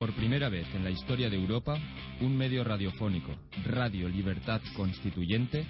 [0.00, 1.78] Por primera vez en la historia de Europa,
[2.22, 5.66] un medio radiofónico, Radio Libertad Constituyente,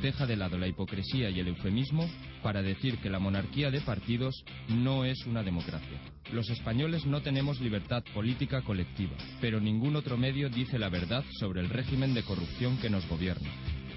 [0.00, 2.08] deja de lado la hipocresía y el eufemismo
[2.42, 6.00] para decir que la monarquía de partidos no es una democracia.
[6.32, 11.60] Los españoles no tenemos libertad política colectiva, pero ningún otro medio dice la verdad sobre
[11.60, 13.50] el régimen de corrupción que nos gobierna.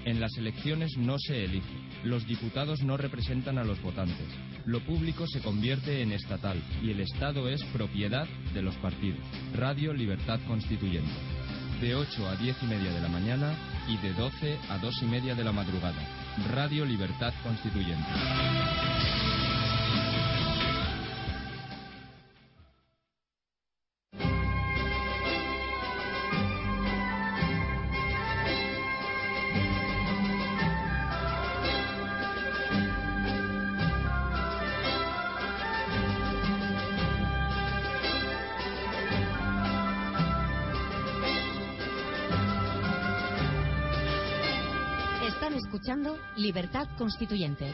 [0.04, 4.26] En las elecciones no se elige, los diputados no representan a los votantes,
[4.64, 9.20] lo público se convierte en estatal y el Estado es propiedad de los partidos.
[9.54, 11.10] Radio Libertad Constituyente.
[11.82, 13.54] De 8 a 10 y media de la mañana
[13.88, 16.02] y de 12 a 2 y media de la madrugada.
[16.50, 19.19] Radio Libertad Constituyente.
[46.50, 47.72] Libertad Constituyente.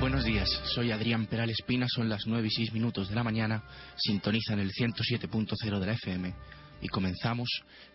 [0.00, 3.62] Buenos días, soy Adrián Peral Espina, son las 9 y 6 minutos de la mañana,
[3.96, 6.34] sintonizan el 107.0 de la FM
[6.80, 7.48] y comenzamos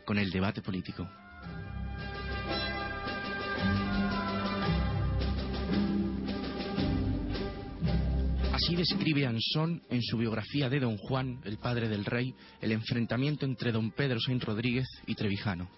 [0.06, 1.10] con el debate político.
[8.64, 13.46] Así describe Ansón en su biografía de Don Juan, el padre del rey, el enfrentamiento
[13.46, 15.70] entre Don Pedro Sainz Rodríguez y Trevijano.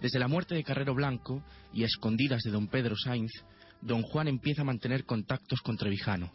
[0.00, 1.42] Desde la muerte de Carrero Blanco
[1.72, 3.32] y a escondidas de Don Pedro Sainz,
[3.80, 6.32] Don Juan empieza a mantener contactos con Trevijano.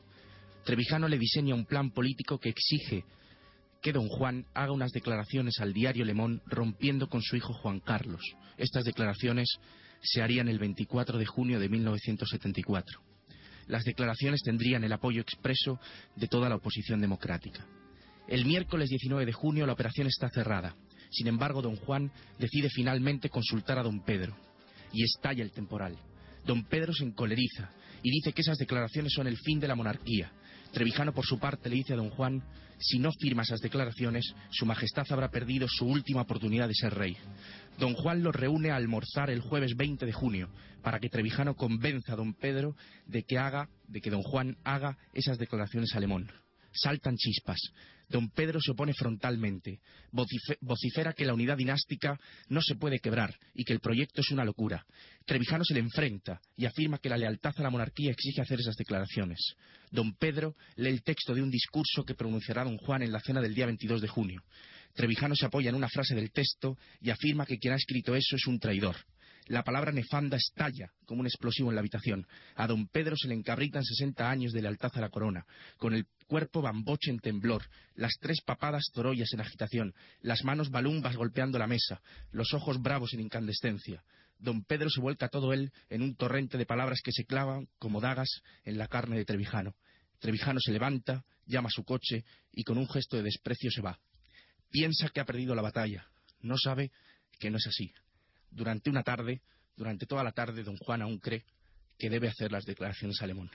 [0.66, 3.06] Trevijano le diseña un plan político que exige
[3.82, 7.80] que don Juan haga unas declaraciones al diario Le Monde rompiendo con su hijo Juan
[7.80, 8.36] Carlos.
[8.58, 9.48] Estas declaraciones
[10.02, 13.09] se harían el 24 de junio de 1974.
[13.70, 15.80] Las declaraciones tendrían el apoyo expreso
[16.16, 17.68] de toda la oposición democrática.
[18.28, 20.76] El miércoles 19 de junio la operación está cerrada.
[21.12, 24.36] Sin embargo, don Juan decide finalmente consultar a don Pedro.
[24.92, 25.96] Y estalla el temporal.
[26.46, 27.70] Don Pedro se encoleriza
[28.02, 30.32] y dice que esas declaraciones son el fin de la monarquía.
[30.72, 32.44] Trevijano, por su parte, le dice a don Juan,
[32.80, 37.18] si no firma esas declaraciones, su majestad habrá perdido su última oportunidad de ser rey.
[37.78, 40.50] Don Juan los reúne a almorzar el jueves 20 de junio
[40.82, 42.76] para que Trevijano convenza a don Pedro
[43.06, 46.34] de que haga, de que don Juan haga esas declaraciones a.
[46.72, 47.60] Saltan chispas.
[48.10, 49.80] Don Pedro se opone frontalmente.
[50.12, 54.32] Vocife- vocifera que la unidad dinástica no se puede quebrar y que el proyecto es
[54.32, 54.84] una locura.
[55.26, 58.76] Trevijano se le enfrenta y afirma que la lealtad a la monarquía exige hacer esas
[58.76, 59.40] declaraciones.
[59.92, 63.42] Don Pedro lee el texto de un discurso que pronunciará don Juan en la cena
[63.42, 64.44] del día 22 de junio.
[64.96, 68.36] Trevijano se apoya en una frase del texto y afirma que quien ha escrito eso
[68.36, 68.96] es un traidor.
[69.50, 72.28] La palabra nefanda estalla como un explosivo en la habitación.
[72.54, 75.44] A don Pedro se le encabritan 60 años de lealtad a la corona,
[75.78, 77.64] con el cuerpo bamboche en temblor,
[77.96, 82.00] las tres papadas torollas en agitación, las manos balumbas golpeando la mesa,
[82.32, 84.04] los ojos bravos en incandescencia.
[84.38, 88.02] Don Pedro se vuelca todo él en un torrente de palabras que se clavan como
[88.02, 88.30] dagas
[88.66, 89.74] en la carne de Trevijano.
[90.20, 94.00] Trevijano se levanta, llama a su coche y con un gesto de desprecio se va.
[94.70, 96.08] Piensa que ha perdido la batalla.
[96.40, 96.92] No sabe
[97.40, 97.92] que no es así.
[98.52, 99.42] Durante una tarde,
[99.76, 101.44] durante toda la tarde, don Juan aún cree
[101.98, 103.50] que debe hacer las declaraciones a Lemón.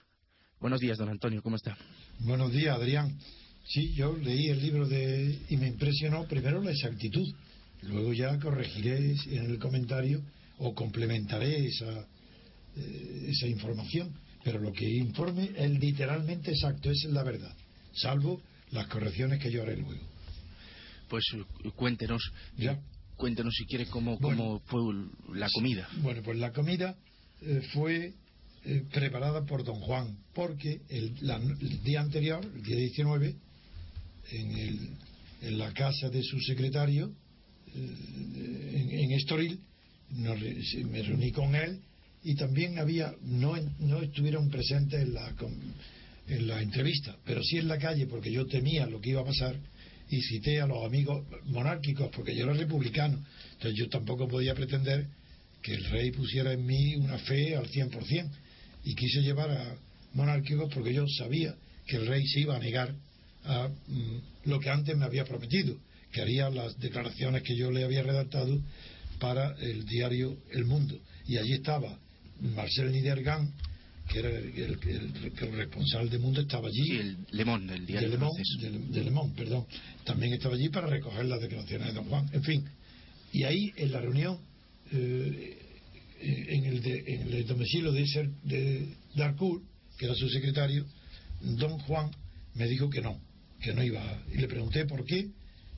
[0.60, 1.76] Buenos días, don Antonio, ¿cómo está?
[2.20, 3.18] Buenos días, Adrián.
[3.66, 7.26] Sí, yo leí el libro de y me impresionó primero la exactitud.
[7.82, 10.22] Luego ya corregiré en el comentario
[10.58, 12.06] o complementaré esa,
[12.76, 14.14] eh, esa información.
[14.42, 17.54] Pero lo que informe es literalmente exacto, esa es la verdad.
[17.94, 18.40] Salvo
[18.70, 20.06] las correcciones que yo haré luego.
[21.08, 22.22] Pues eh, cuéntenos,
[22.56, 22.78] Ya.
[23.16, 24.36] Cuéntenos si quiere cómo, Bueno.
[24.36, 25.88] cómo fue la comida.
[26.02, 26.96] Bueno, pues la comida
[27.42, 28.12] eh, fue
[28.64, 33.34] eh, preparada por don Juan, porque el, la- el día anterior, el día 19,
[34.32, 34.88] en, el-
[35.42, 37.12] en la casa de su secretario,
[37.74, 39.58] eh, en, en Estoril,
[40.10, 41.80] nos me reuní con él
[42.22, 45.34] y también había, no, no estuvieron presentes en la,
[46.28, 49.24] en la entrevista, pero sí en la calle, porque yo temía lo que iba a
[49.26, 49.58] pasar
[50.10, 55.06] y cité a los amigos monárquicos, porque yo era republicano, entonces yo tampoco podía pretender
[55.62, 58.30] que el rey pusiera en mí una fe al 100%,
[58.84, 59.76] y quise llevar a
[60.12, 61.54] monárquicos porque yo sabía
[61.86, 62.94] que el rey se iba a negar
[63.44, 65.76] a mm, lo que antes me había prometido,
[66.12, 68.60] que haría las declaraciones que yo le había redactado
[69.18, 70.98] para el diario El Mundo.
[71.26, 71.98] Y allí estaba
[72.40, 73.52] Marcel Nidergan,
[74.14, 76.84] que era el, el, responsable del mundo, estaba allí.
[76.84, 79.66] Sí, el Lemón, el diario de Lemón, de, perdón.
[80.04, 82.30] También estaba allí para recoger las declaraciones de don Juan.
[82.32, 82.64] En fin,
[83.32, 84.38] y ahí en la reunión,
[84.92, 85.58] eh,
[86.20, 89.64] en, el en, el domicilio de, ser, de Darcourt,
[89.98, 90.86] que era su secretario,
[91.40, 92.12] don Juan
[92.54, 93.20] me dijo que no,
[93.60, 94.22] que no iba.
[94.32, 95.28] Y le pregunté por qué,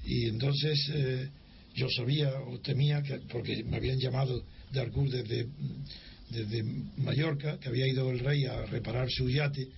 [0.05, 1.31] y entonces eh,
[1.75, 5.49] yo sabía o temía, que, porque me habían llamado Darcourt desde
[6.31, 6.63] desde
[6.97, 9.69] Mallorca, que había ido el rey a reparar su yate,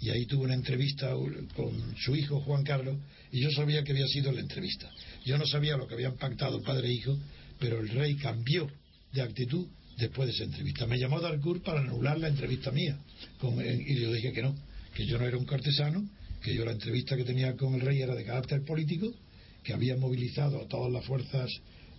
[0.00, 1.12] y ahí tuvo una entrevista
[1.54, 2.98] con su hijo Juan Carlos,
[3.32, 4.90] y yo sabía que había sido la entrevista.
[5.24, 7.18] Yo no sabía lo que habían pactado padre e hijo,
[7.58, 8.70] pero el rey cambió
[9.12, 9.66] de actitud
[9.96, 10.86] después de esa entrevista.
[10.86, 12.98] Me llamó Darcourt para anular la entrevista mía,
[13.40, 14.54] y yo dije que no,
[14.94, 16.08] que yo no era un cortesano,
[16.42, 19.12] que yo la entrevista que tenía con el rey era de carácter político,
[19.64, 21.50] que había movilizado a todas las fuerzas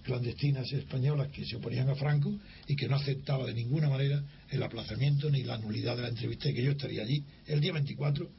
[0.07, 2.33] clandestinas españolas que se oponían a Franco
[2.65, 6.49] y que no aceptaba de ninguna manera el aplazamiento ni la nulidad de la entrevista
[6.49, 8.29] y que yo estaría allí el día 24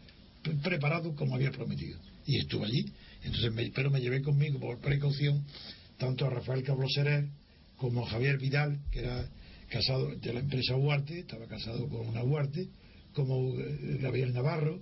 [0.62, 1.98] preparado como había prometido.
[2.24, 2.86] Y estuve allí,
[3.22, 5.44] entonces pero me llevé conmigo por precaución
[5.98, 7.26] tanto a Rafael Cablo Serer
[7.76, 9.28] como a Javier Vidal, que era
[9.68, 12.66] casado de la empresa Huarte, estaba casado con una Huarte,
[13.12, 14.80] como eh, Gabriel Navarro,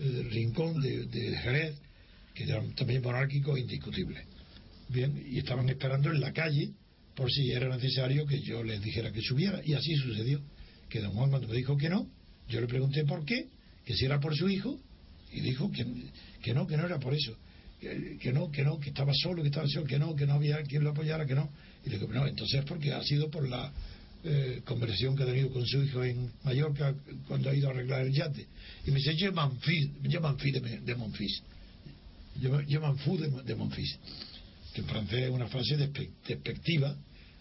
[0.00, 1.76] eh, Rincón de, de Jerez,
[2.34, 4.35] que eran también monárquicos indiscutibles.
[4.88, 6.70] Bien, y estaban esperando en la calle
[7.16, 9.60] por si era necesario que yo les dijera que subiera.
[9.64, 10.40] Y así sucedió.
[10.88, 12.06] Que don Juan cuando me dijo que no,
[12.48, 13.48] yo le pregunté por qué,
[13.84, 14.78] que si era por su hijo,
[15.32, 15.84] y dijo que,
[16.42, 17.36] que no, que no era por eso.
[17.80, 20.62] Que, no, que no, que estaba solo, que estaba solo, que no, que no había
[20.62, 21.50] quien lo apoyara, que no.
[21.84, 23.72] Y le digo, no, entonces porque ha sido por la
[24.24, 26.94] eh, conversación que ha tenido con su hijo en Mallorca
[27.26, 28.46] cuando ha ido a arreglar el yate.
[28.86, 31.42] Y me dice, yo Manfis, yo Manfis de, de Monfils.
[32.40, 33.98] Yo, yo Manfú de, de Monfils
[34.76, 36.94] que en francés es una frase despectiva,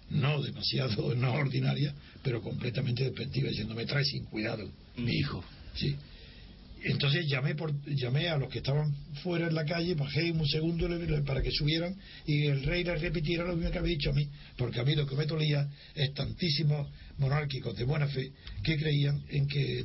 [0.10, 1.94] no demasiado, no ordinaria,
[2.24, 5.44] pero completamente despectiva, diciendo, me trae sin cuidado mi hijo.
[5.76, 5.96] Sí.
[6.84, 8.94] Entonces llamé, por, llamé a los que estaban
[9.24, 10.88] fuera en la calle, bajé un segundo
[11.26, 11.96] para que subieran
[12.28, 14.96] y el rey les repitiera lo mismo que había dicho a mí, porque a mí
[14.96, 18.31] lo que me dolía es tantísimos monárquicos de buena fe
[18.64, 19.84] que creían en que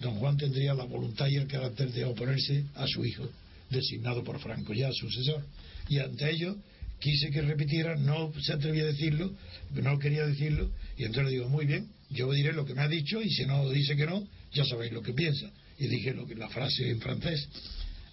[0.00, 3.30] don Juan tendría la voluntad y el carácter de oponerse a su hijo,
[3.70, 5.46] designado por Franco ya sucesor.
[5.88, 6.56] Y ante ello
[7.00, 9.34] quise que repitiera, no se atrevía a decirlo,
[9.72, 12.88] no quería decirlo, y entonces le digo, muy bien, yo diré lo que me ha
[12.88, 15.50] dicho, y si no dice que no, ya sabéis lo que piensa.
[15.78, 17.48] Y dije lo que la frase en francés.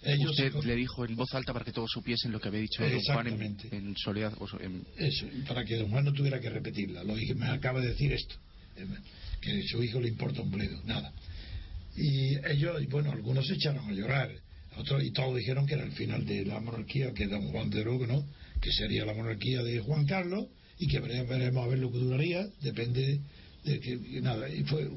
[0.02, 2.82] Ellos Usted le dijo en voz alta para que todos supiesen lo que había dicho
[2.82, 3.26] don Juan
[3.72, 4.32] en, soledad.
[4.96, 7.02] Eso, para que don Juan no tuviera que repetirla.
[7.02, 8.36] Lo dije, me acaba de decir esto,
[8.76, 8.86] eh,
[9.40, 11.12] que a su hijo le importa un bledo, nada.
[11.96, 14.30] Y ellos, bueno, algunos se echaron a llorar,
[14.76, 17.80] otros, y todos dijeron que era el final de la monarquía, que don Juan de
[17.80, 18.24] Oro, ¿no?
[18.60, 20.46] Que sería la monarquía de Juan Carlos
[20.78, 23.20] y que veremos a ver lo que duraría, depende
[23.64, 24.88] de que, nada, y fue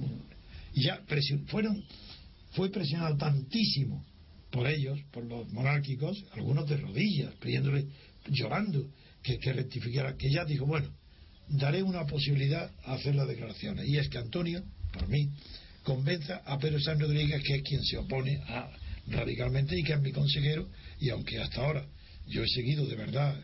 [0.74, 1.02] ya
[1.48, 1.84] fueron
[2.52, 4.06] fue presionado tantísimo
[4.52, 7.88] por ellos, por los monárquicos, algunos de rodillas, pidiéndole,
[8.30, 8.86] llorando,
[9.24, 10.90] que, que rectificara, que ya dijo, bueno,
[11.48, 13.88] daré una posibilidad a hacer las declaraciones.
[13.88, 14.62] Y es que Antonio,
[14.92, 15.30] por mí,
[15.84, 18.70] convenza a Pedro San Rodríguez, que es quien se opone a,
[19.08, 20.68] radicalmente y que es mi consejero,
[21.00, 21.86] y aunque hasta ahora
[22.32, 23.40] yo he seguido de verdad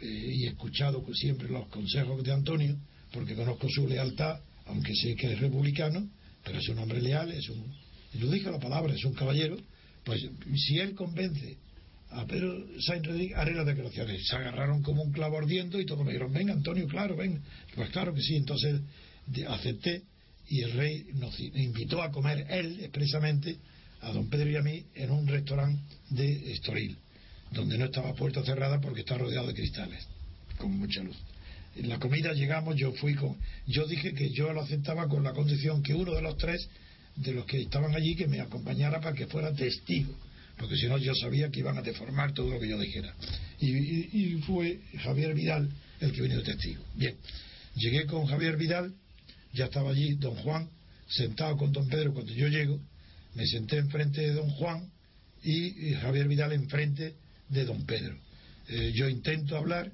[0.00, 2.76] eh, y he escuchado siempre los consejos de Antonio,
[3.12, 6.08] porque conozco su lealtad, aunque sé que es republicano,
[6.44, 7.64] pero es un hombre leal, es un,
[8.20, 9.56] lo dije la palabra, es un caballero,
[10.04, 10.20] pues
[10.54, 11.56] si él convence
[12.10, 14.24] a Pedro Sainz Rodríguez, haré las declaraciones.
[14.28, 17.40] Se agarraron como un clavo ardiendo y todos me dijeron, venga Antonio, claro, venga.
[17.74, 18.80] Pues claro que sí, entonces
[19.48, 20.02] acepté
[20.48, 23.56] y el rey nos invitó a comer él expresamente
[24.02, 26.96] a don Pedro y a mí en un restaurante de Estoril
[27.50, 30.06] donde no estaba puerta cerrada porque está rodeado de cristales,
[30.58, 31.16] con mucha luz.
[31.76, 33.36] En la comida llegamos, yo fui con,
[33.66, 36.68] yo dije que yo lo aceptaba con la condición que uno de los tres
[37.16, 40.14] de los que estaban allí que me acompañara para que fuera testigo,
[40.58, 43.14] porque si no yo sabía que iban a deformar todo lo que yo dijera.
[43.58, 45.68] Y, fue Javier Vidal
[46.00, 46.82] el que vino de testigo.
[46.94, 47.16] Bien,
[47.74, 48.94] llegué con Javier Vidal,
[49.52, 50.68] ya estaba allí don Juan,
[51.08, 52.80] sentado con don Pedro cuando yo llego,
[53.34, 54.90] me senté enfrente de don Juan
[55.42, 57.14] y Javier Vidal enfrente
[57.48, 58.16] de don Pedro.
[58.68, 59.92] Eh, yo intento hablar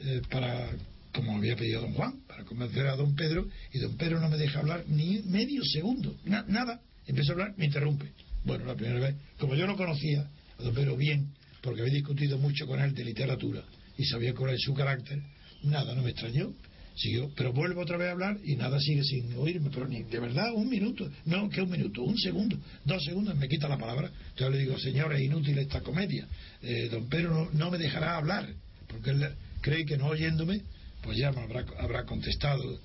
[0.00, 0.70] eh, para,
[1.12, 4.36] como había pedido don Juan, para convencer a don Pedro, y don Pedro no me
[4.36, 6.80] deja hablar ni medio segundo, nada.
[7.06, 8.12] Empiezo a hablar, me interrumpe.
[8.44, 12.38] Bueno, la primera vez, como yo no conocía a don Pedro bien, porque había discutido
[12.38, 13.62] mucho con él de literatura
[13.96, 15.22] y sabía cuál es su carácter,
[15.62, 16.52] nada, no me extrañó
[16.94, 20.20] Siguió, pero vuelvo otra vez a hablar y nada sigue sin oírme, pero ni de
[20.20, 24.10] verdad un minuto, no, que un minuto, un segundo, dos segundos me quita la palabra.
[24.36, 26.26] Yo le digo, señor, es inútil esta comedia.
[26.60, 28.46] Eh, don Pedro no, me dejará hablar,
[28.88, 29.26] porque él
[29.62, 30.60] cree que no oyéndome,
[31.02, 32.78] pues ya me habrá, habrá contestado.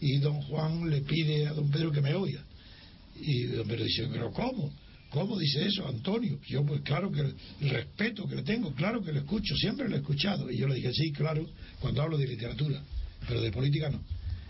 [0.00, 2.44] Y don Juan le pide a don Pedro que me oiga.
[3.20, 4.72] Y don Pedro dice, pero ¿cómo?
[5.10, 6.38] ¿Cómo dice eso, Antonio?
[6.46, 9.96] Yo, pues claro que el respeto que le tengo, claro que lo escucho, siempre lo
[9.96, 10.50] he escuchado.
[10.50, 11.46] Y yo le dije, sí, claro,
[11.80, 12.82] cuando hablo de literatura,
[13.26, 14.00] pero de política no.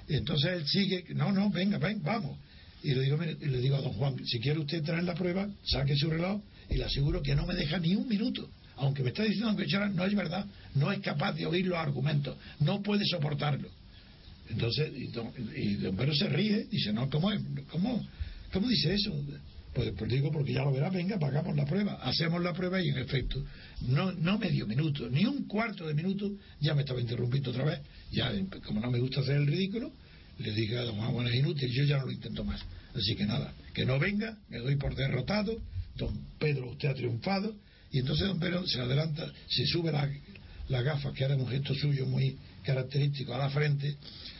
[0.08, 2.38] Entonces él sigue, no, no, venga, ven, vamos.
[2.82, 5.96] Y le digo, le digo a don Juan, si quiere usted traer la prueba, saque
[5.96, 8.48] su reloj y le aseguro que no me deja ni un minuto.
[8.76, 12.36] Aunque me está diciendo que no es verdad, no es capaz de oír los argumentos,
[12.60, 13.68] no puede soportarlo.
[14.48, 17.40] Entonces, y don, y don Pedro se ríe, dice, no, ¿cómo es?
[17.70, 18.06] ¿Cómo,
[18.52, 19.12] cómo dice eso?
[19.74, 21.94] Pues, pues, digo, porque ya lo verá, venga, pagamos la prueba.
[22.02, 23.44] Hacemos la prueba y en efecto,
[23.82, 27.80] no, no medio minuto, ni un cuarto de minuto, ya me estaba interrumpiendo otra vez.
[28.10, 28.32] Ya,
[28.66, 29.92] como no me gusta hacer el ridículo,
[30.38, 32.60] le dije a don Juan, bueno, es inútil, yo ya no lo intento más.
[32.94, 35.60] Así que nada, que no venga, me doy por derrotado,
[35.96, 37.54] don Pedro, usted ha triunfado,
[37.90, 40.10] y entonces don Pedro se adelanta, se sube la,
[40.68, 43.96] la gafa, que era un gesto suyo muy característico, a la frente,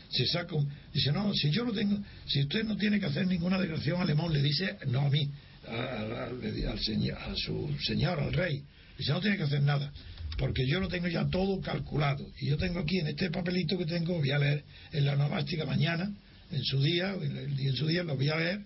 [0.09, 1.97] se saca un, dice no si yo no tengo
[2.27, 5.29] si usted no tiene que hacer ninguna declaración alemán le dice no a mí
[5.67, 8.63] al señor, a su señor al rey
[8.97, 9.91] dice no tiene que hacer nada
[10.39, 12.25] porque yo lo tengo ya todo calculado.
[12.39, 14.63] Y yo tengo aquí en este papelito que tengo voy a leer
[14.93, 16.11] en la nomástica mañana
[16.51, 18.61] en su día en, en su día lo voy a leer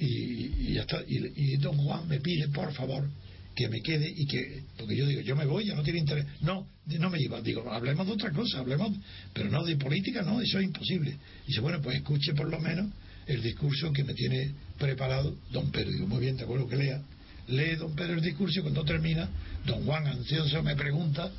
[0.00, 1.02] y, y ya está.
[1.06, 3.08] Y, y don Juan me pide por favor
[3.54, 6.26] que me quede y que, porque yo digo, yo me voy, ya no tiene interés.
[6.40, 8.96] No, no me iba, digo, hablemos de otra cosa, hablemos,
[9.32, 11.16] pero no de política, no, eso es imposible.
[11.44, 12.90] Y dice, bueno, pues escuche por lo menos
[13.26, 15.90] el discurso que me tiene preparado don Pedro.
[15.90, 17.02] Digo, muy bien, te acuerdo que lea.
[17.48, 19.28] Lee don Pedro el discurso y cuando termina,
[19.66, 21.30] don Juan ansioso me pregunta,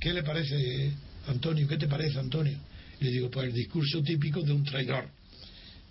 [0.00, 0.92] ¿qué le parece,
[1.26, 1.66] Antonio?
[1.66, 2.58] ¿Qué te parece, Antonio?
[3.00, 5.08] Y le digo, pues el discurso típico de un traidor.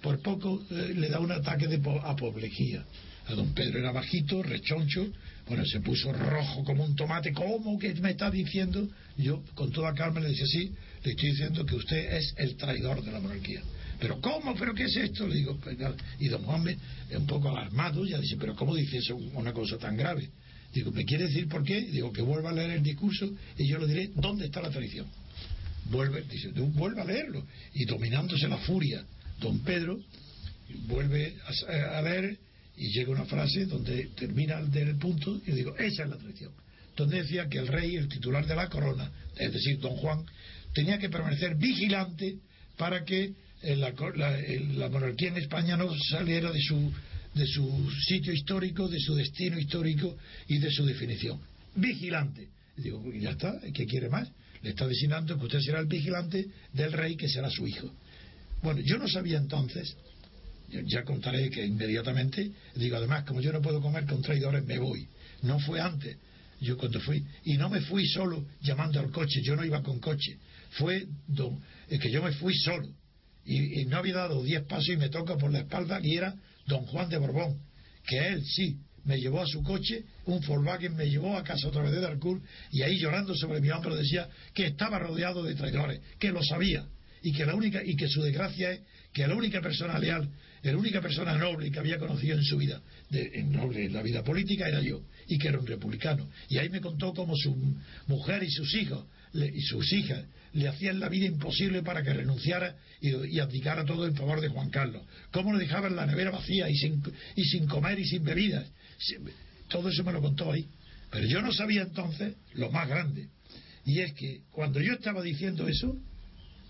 [0.02, 2.84] Por poco eh, le da un ataque de apoplejía.
[3.28, 5.12] A don Pedro era bajito, rechoncho,
[5.48, 7.32] bueno, se puso rojo como un tomate.
[7.32, 8.88] ¿Cómo que me está diciendo?
[9.18, 10.72] Yo, con toda calma, le dije, sí,
[11.04, 13.62] le estoy diciendo que usted es el traidor de la monarquía.
[14.00, 14.56] ¿Pero cómo?
[14.56, 15.28] ¿Pero qué es esto?
[15.28, 15.78] Le digo, pues,
[16.20, 16.64] y don Juan,
[17.16, 20.30] un poco alarmado, ya dice, ¿pero cómo dice eso una cosa tan grave?
[20.74, 21.82] Digo, ¿me quiere decir por qué?
[21.82, 23.28] Digo, que vuelva a leer el discurso
[23.58, 25.08] y yo le diré, ¿dónde está la traición?
[25.90, 27.46] Vuelve, dice, vuelva a leerlo.
[27.74, 29.04] Y dominándose la furia,
[29.40, 29.98] don Pedro
[30.88, 31.36] vuelve
[31.70, 32.38] a, a leer
[32.78, 36.52] y llega una frase donde termina el punto y digo, esa es la traición.
[36.96, 40.24] Donde decía que el rey, el titular de la corona, es decir, don Juan,
[40.74, 42.38] tenía que permanecer vigilante
[42.78, 46.92] para que eh, la, la, monarquía en España no saliera de su,
[47.34, 50.16] de su sitio histórico, de su destino histórico
[50.48, 51.40] y de su definición.
[51.76, 52.48] Vigilante.
[52.78, 54.30] Y digo, ya está, ¿qué quiere más?
[54.62, 57.92] Le está designando que usted será el vigilante del rey que será su hijo.
[58.62, 59.96] Bueno, yo no sabía entonces
[60.70, 65.08] ya contaré que inmediatamente, digo, además, como yo no puedo comer con traidores, me voy.
[65.44, 66.18] No fue antes,
[66.60, 70.00] yo cuando fui, y no me fui solo llamando al coche, yo no iba con
[70.00, 70.38] coche,
[70.72, 72.88] fue don, que yo me fui solo,
[73.46, 76.86] y, no había dado diez pasos y me toca por la espalda, y era don
[76.88, 77.62] Juan de Borbón,
[78.06, 81.84] que él sí, me llevó a su coche, un Volkswagen me llevó a casa otra
[81.84, 86.02] vez de Darcourt, y ahí llorando sobre mi hombro decía que estaba rodeado de traidores,
[86.20, 86.86] que lo sabía,
[87.22, 88.82] y que la única, y que su desgracia es
[89.14, 90.30] que la única persona leal
[90.72, 94.02] la única persona noble que había conocido en su vida, de, en noble en la
[94.02, 96.30] vida política, era yo, y que era un republicano.
[96.50, 97.56] Y ahí me contó cómo su
[98.08, 102.76] mujer y sus hijos y sus hijas le hacían la vida imposible para que renunciara
[103.02, 105.04] y, y, abdicara todo en favor de Juan Carlos.
[105.32, 107.04] Cómo le dejaban la nevera vacía y sin,
[107.36, 108.66] y sin comer y sin bebidas.
[109.68, 110.68] Todo eso me lo contó ahí.
[111.12, 113.30] Pero yo no sabía entonces lo más grande.
[113.86, 115.96] Y es que cuando yo estaba diciendo eso,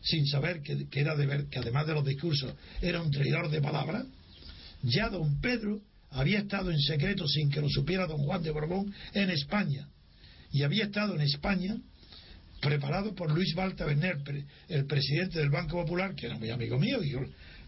[0.02, 3.62] sin saber que, era de ver, que además de los discursos era un traidor de
[3.62, 4.06] palabras,
[4.84, 8.94] ya don Pedro había estado en secreto sin que lo supiera don Juan de Borbón
[9.14, 9.88] en España
[10.52, 11.78] y había estado en España
[12.62, 14.18] preparado por Luis Balta Berner,
[14.68, 17.20] el presidente del Banco Popular, que era muy amigo mío, y yo,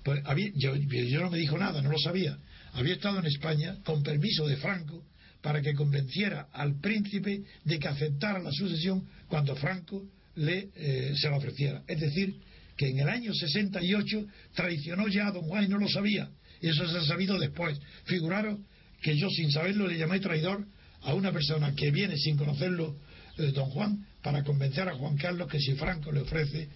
[0.03, 0.23] pues,
[0.55, 2.37] yo, yo no me dijo nada, no lo sabía.
[2.73, 5.03] Había estado en España con permiso de Franco
[5.41, 10.03] para que convenciera al príncipe de que aceptara la sucesión cuando Franco
[10.39, 11.83] le, eh, se lo ofreciera.
[11.87, 12.35] Es decir,
[12.77, 16.29] que en el año 68 traicionó ya a don Juan y no lo sabía.
[16.61, 17.77] Eso se ha sabido después.
[18.05, 18.59] Figuraros
[19.01, 20.65] que yo sin saberlo le llamé traidor
[21.01, 22.95] a una persona que viene sin conocerlo,
[23.37, 26.69] eh, don Juan, para convencer a Juan Carlos que si Franco le ofrece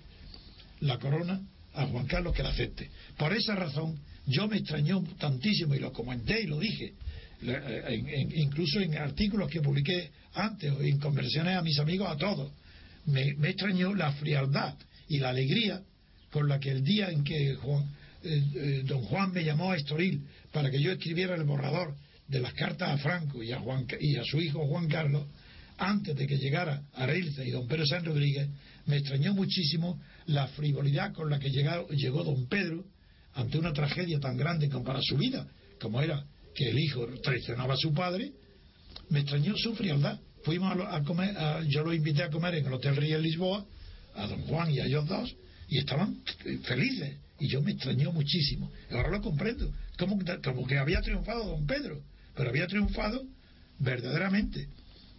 [0.82, 1.42] la corona
[1.74, 2.90] a Juan Carlos que la acepte.
[3.18, 6.94] Por esa razón yo me extrañó tantísimo y lo comenté y lo dije,
[7.42, 12.52] eh, incluso en artículos que publiqué antes o en conversiones a mis amigos, a todos
[13.06, 14.76] me, extrañó la frialdad
[15.08, 15.82] y la alegría
[16.32, 17.84] con la que el día en que Juan,
[18.24, 21.96] eh, eh, don Juan me llamó a Estoril para que yo escribiera el borrador
[22.28, 25.26] de las cartas a Franco y a, Juan, y a su hijo Juan Carlos,
[25.78, 28.48] antes de que llegara Arilza y don Pedro San Rodríguez,
[28.86, 32.86] me extrañó muchísimo la frivolidad con la que llegó don Pedro
[33.34, 35.48] ante una tragedia tan grande como para su vida,
[35.80, 38.32] como era que el hijo traicionaba a su padre,
[39.10, 40.20] me extrañó su frialdad.
[40.44, 41.36] Fuimos a, comer,
[41.68, 43.66] yo lo invité a comer en el Hotel Río Lisboa,
[44.16, 45.36] a don Juan y a ellos dos,
[45.70, 46.22] y estaban
[46.64, 47.18] felices.
[47.40, 48.72] Y yo me extrañó muchísimo.
[48.92, 49.72] Ahora lo comprendo.
[49.98, 52.02] Como, como que había triunfado don Pedro,
[52.36, 53.24] pero había triunfado
[53.80, 54.68] verdaderamente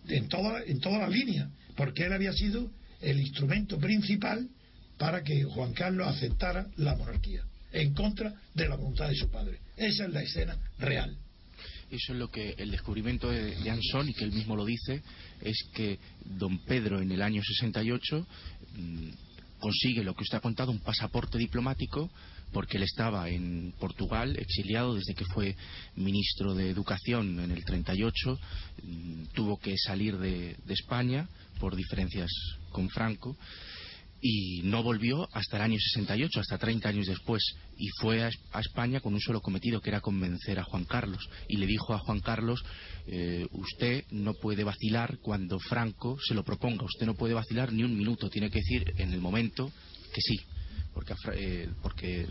[0.09, 4.49] en toda, en toda la línea, porque él había sido el instrumento principal
[4.99, 9.59] para que Juan Carlos aceptara la monarquía, en contra de la voluntad de su padre.
[9.76, 11.16] Esa es la escena real.
[11.95, 15.01] Eso es lo que el descubrimiento de, de Anson, y que él mismo lo dice,
[15.41, 18.27] es que don Pedro en el año 68
[18.75, 19.09] mmm,
[19.61, 22.11] consigue lo que usted ha contado, un pasaporte diplomático,
[22.53, 25.55] porque él estaba en Portugal, exiliado desde que fue
[25.95, 28.41] ministro de Educación en el 38,
[28.83, 31.29] mmm, tuvo que salir de, de España
[31.61, 32.29] por diferencias
[32.71, 33.37] con Franco
[34.26, 37.43] y no volvió hasta el año 68, hasta 30 años después,
[37.76, 41.59] y fue a, España con un solo cometido, que era convencer a Juan Carlos, y
[41.59, 42.64] le dijo a Juan Carlos,
[43.07, 47.83] eh, usted no puede vacilar cuando Franco se lo proponga, usted no puede vacilar ni
[47.83, 49.71] un minuto, tiene que decir en el momento
[50.14, 50.40] que sí,
[50.95, 52.26] porque, eh, porque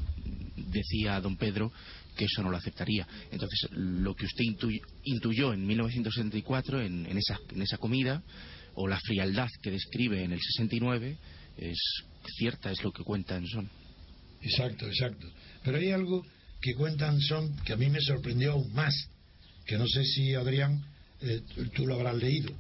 [0.56, 1.72] decía don Pedro
[2.18, 3.08] que eso no lo aceptaría.
[3.30, 4.72] Entonces, lo que usted intu
[5.04, 8.24] intuyó en 1974, en, en, esa, en esa comida,
[8.74, 11.18] o la frialdad que describe en el 69,
[11.58, 11.78] es
[12.38, 13.70] cierta, es lo que cuenta Anson.
[14.42, 15.28] Exacto, exacto.
[15.64, 16.26] Pero hay algo
[16.62, 18.94] que cuenta Anson que a mí me sorprendió aún más,
[19.66, 20.84] que no sé si Adrián
[21.22, 21.42] eh,
[21.74, 22.52] tú lo habrás leído,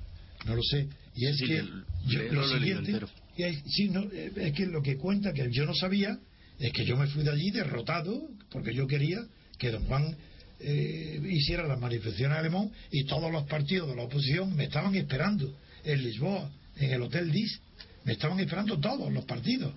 [0.46, 0.88] no lo sé.
[1.16, 3.00] Y es sí, que el, yo, lo lo siguiente,
[3.36, 6.18] y hay, sí, no, eh, es que lo que cuenta que yo no sabía
[6.60, 9.20] es que yo me fui de allí derrotado porque yo quería
[9.58, 10.16] que don Juan
[10.60, 15.54] eh, hiciera las manifestaciones alemán y todos los partidos de la oposición me estaban esperando
[15.84, 17.60] en Lisboa, en el Hotel Dis,
[18.06, 19.74] me estaban esperando todos los partidos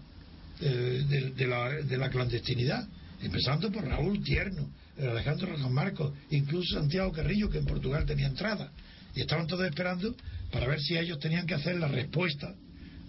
[0.61, 2.89] eh, de, la, de, la, clandestinidad,
[3.23, 8.73] empezando por Raúl Tierno, Alejandro Rajan Marcos, incluso Santiago Carrillo, que en Portugal tenía entrada.
[9.15, 10.15] Y estaban todos esperando
[10.51, 12.55] para ver si ellos tenían que hacer la respuesta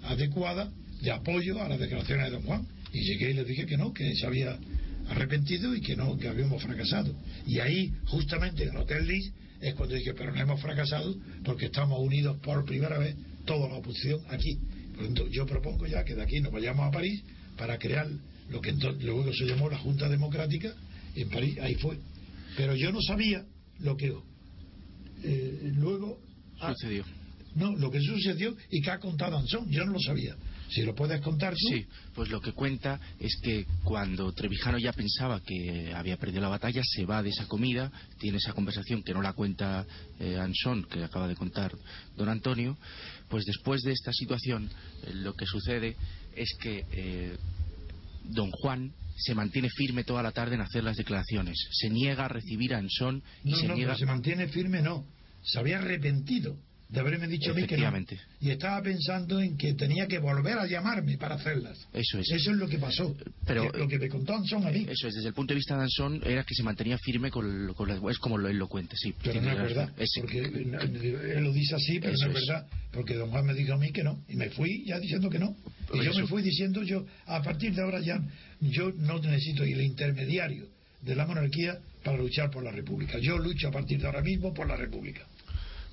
[0.04, 0.70] adecuada
[1.02, 2.68] de apoyo a las declaraciones de Don Juan.
[2.92, 4.58] Y llegué y les dije que no, que se había
[5.10, 7.14] arrepentido y que no, que habíamos fracasado.
[7.46, 11.66] Y ahí, justamente en el Hotel Lis, es cuando dije, pero no hemos fracasado porque
[11.66, 14.60] estamos unidos por primera vez toda la oposición aquí.
[15.32, 17.24] Yo propongo ya que de aquí nos vayamos a París
[17.58, 18.08] para crear
[18.50, 20.74] lo que entonces, luego se llamó la Junta Democrática
[21.16, 21.98] en París, ahí fue.
[22.56, 23.46] Pero yo no sabía
[23.80, 24.14] lo que
[25.24, 26.20] eh, luego
[26.60, 27.04] sucedió.
[27.56, 30.36] No, lo que sucedió y que ha contado Anson, yo no lo sabía.
[30.70, 31.68] Si lo puedes contar tú.
[31.70, 36.50] Sí, pues lo que cuenta es que cuando Trevijano ya pensaba que había perdido la
[36.50, 39.86] batalla, se va de esa comida, tiene esa conversación que no la cuenta
[40.20, 41.74] eh, Anson, que acaba de contar
[42.16, 42.78] don Antonio,
[43.30, 44.70] pues después de esta situación
[45.04, 45.96] eh, lo que sucede
[46.36, 47.38] es que eh,
[48.26, 52.28] don Juan se mantiene firme toda la tarde en hacer las declaraciones, se niega a
[52.28, 53.96] recibir a Anson y no, se no, niega...
[53.96, 55.06] se mantiene firme no,
[55.42, 56.58] se había arrepentido
[56.90, 57.92] de haberme dicho a mí que no.
[58.40, 61.78] Y estaba pensando en que tenía que volver a llamarme para hacerlas.
[61.92, 62.32] Eso es.
[62.32, 63.16] Eso es lo que pasó.
[63.46, 64.86] Pero, que, lo que me contó Anson a mí.
[64.90, 67.74] Eso es, desde el punto de vista de Anson, era que se mantenía firme con,
[67.74, 68.02] con las.
[68.10, 69.14] Es como lo, él lo cuenta, sí.
[69.22, 69.92] Pero no es verdad.
[69.98, 72.68] Es, porque él lo dice así, pero no es, es, verdad.
[72.92, 74.24] Porque don Juan me dijo a mí que no.
[74.30, 75.56] Y me fui ya diciendo que no.
[75.94, 78.22] Y yo me fui diciendo yo, a partir de ahora ya,
[78.62, 80.68] yo no necesito ir el intermediario
[81.02, 83.20] de la monarquía para luchar por la república.
[83.20, 85.28] Yo lucho a partir de ahora mismo por la república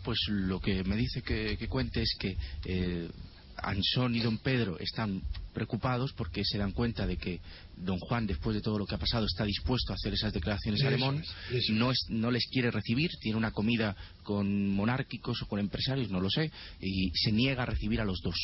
[0.04, 2.36] pues lo que me dice que, que cuente es que
[2.66, 3.08] eh,
[3.56, 7.40] Ansón y don Pedro están preocupados porque se dan cuenta de que
[7.76, 10.80] don Juan, después de todo lo que ha pasado, está dispuesto a hacer esas declaraciones
[10.80, 15.40] eso a Alemón, es, no, es, no les quiere recibir, tiene una comida con monárquicos
[15.42, 18.36] o con empresarios, no lo sé, y se niega a recibir a los dos.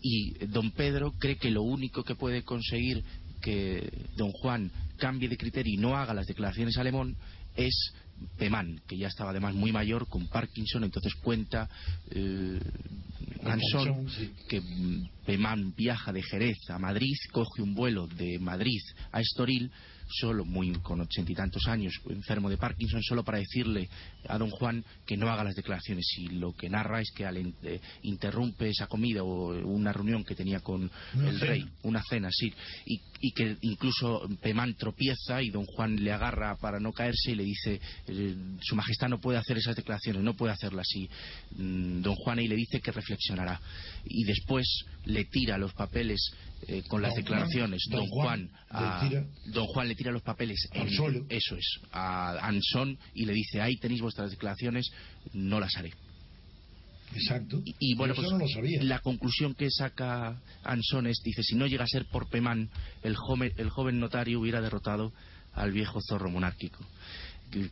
[0.00, 3.04] Y don Pedro cree que lo único que puede conseguir
[3.40, 7.16] que don Juan cambie de criterio y no haga las declaraciones a Alemón
[7.56, 7.92] es
[8.38, 11.68] Pemán, que ya estaba además muy mayor con Parkinson, entonces cuenta
[12.10, 12.60] eh,
[13.44, 14.06] Anson
[14.48, 14.62] que
[15.26, 18.80] Pemán viaja de Jerez a Madrid, coge un vuelo de Madrid
[19.10, 19.70] a Estoril,
[20.12, 23.88] solo muy con ochenta y tantos años, enfermo de Parkinson, solo para decirle
[24.28, 26.06] a don Juan que no haga las declaraciones.
[26.18, 30.34] Y lo que narra es que al eh, interrumpe esa comida o una reunión que
[30.34, 31.50] tenía con una el cena.
[31.50, 32.52] rey, una cena, sí,
[32.86, 37.34] y, y, que incluso Pemán tropieza y don Juan le agarra para no caerse y
[37.34, 40.86] le dice, eh, su majestad no puede hacer esas declaraciones, no puede hacerlas.
[40.94, 41.08] Y
[41.56, 43.60] mmm, don Juan ahí le dice que reflexionará.
[44.04, 44.66] Y después
[45.04, 46.32] le tira los papeles
[46.68, 47.82] eh, con las don declaraciones.
[47.90, 51.26] Juan, don Juan, a, tira, don Juan le tira los papeles al en, suelo.
[51.28, 54.90] Eso es, a Anson y le dice, ahí tenéis vuestras declaraciones,
[55.32, 55.92] no las haré.
[57.14, 57.60] Exacto.
[57.64, 58.82] Y, y bueno, pues no lo sabía.
[58.82, 62.70] la conclusión que saca Anson es, dice, si no llega a ser por Pemán,
[63.02, 65.12] el joven, el joven notario hubiera derrotado
[65.52, 66.84] al viejo zorro monárquico.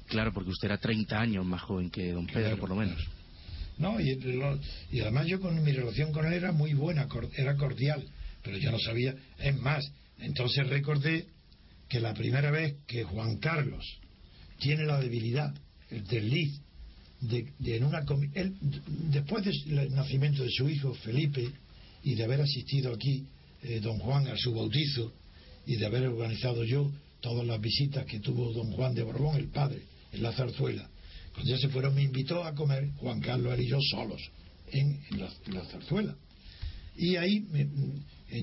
[0.07, 3.01] claro, porque usted era 30 años más joven que don Pedro, por lo menos.
[3.79, 4.11] No, y,
[4.91, 8.05] y, además yo con mi relación con él era muy buena, era cordial,
[8.43, 9.15] pero yo no sabía.
[9.39, 11.27] Es más, entonces recordé
[11.89, 13.85] que la primera vez que Juan Carlos
[14.59, 15.55] tiene la debilidad,
[15.91, 16.61] el desliz,
[17.21, 18.57] de, en una él,
[19.11, 21.51] después del nacimiento de su hijo Felipe
[22.03, 23.27] y de haber asistido aquí
[23.63, 25.13] eh, don Juan a su bautizo
[25.67, 29.49] y de haber organizado yo todas las visitas que tuvo don Juan de Borbón, el
[29.49, 30.89] padre, en la zarzuela.
[31.35, 34.21] Cuando ya se fueron me invitó a comer Juan Carlos y yo solos
[34.73, 36.17] en, la, zarzuela.
[36.97, 37.47] Y ahí,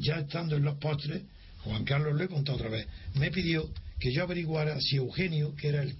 [0.01, 1.21] ya estando en los postres,
[1.63, 5.69] Juan Carlos lo he contado otra vez, me pidió que yo averiguara si Eugenio, que
[5.69, 5.95] era el,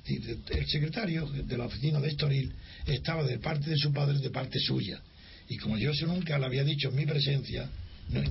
[0.68, 2.54] secretario de la oficina de Estoril,
[2.86, 5.02] estaba de parte de su padre, de parte suya.
[5.50, 7.70] Y como yo eso nunca le había dicho en mi presencia,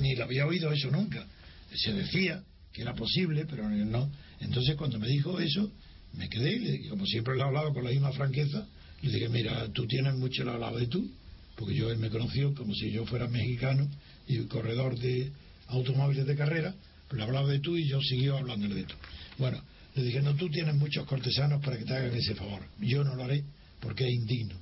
[0.00, 1.26] ni le había oído eso nunca,
[1.74, 4.10] se decía que era posible, pero no.
[4.40, 5.70] Entonces cuando me dijo eso,
[6.12, 8.66] me quedé y como siempre le he hablado con la misma franqueza,
[9.02, 11.10] le dije, mira, tú tienes mucho el hablado de tú,
[11.56, 13.88] porque yo él me conoció como si yo fuera mexicano
[14.26, 15.30] y corredor de
[15.68, 16.74] automóviles de carrera,
[17.12, 18.94] le hablaba de tú y yo siguió hablándole de tú.
[19.38, 19.62] Bueno,
[19.94, 22.62] le dije, no, tú tienes muchos cortesanos para que te hagan ese favor.
[22.80, 23.44] Yo no lo haré
[23.80, 24.54] porque es indigno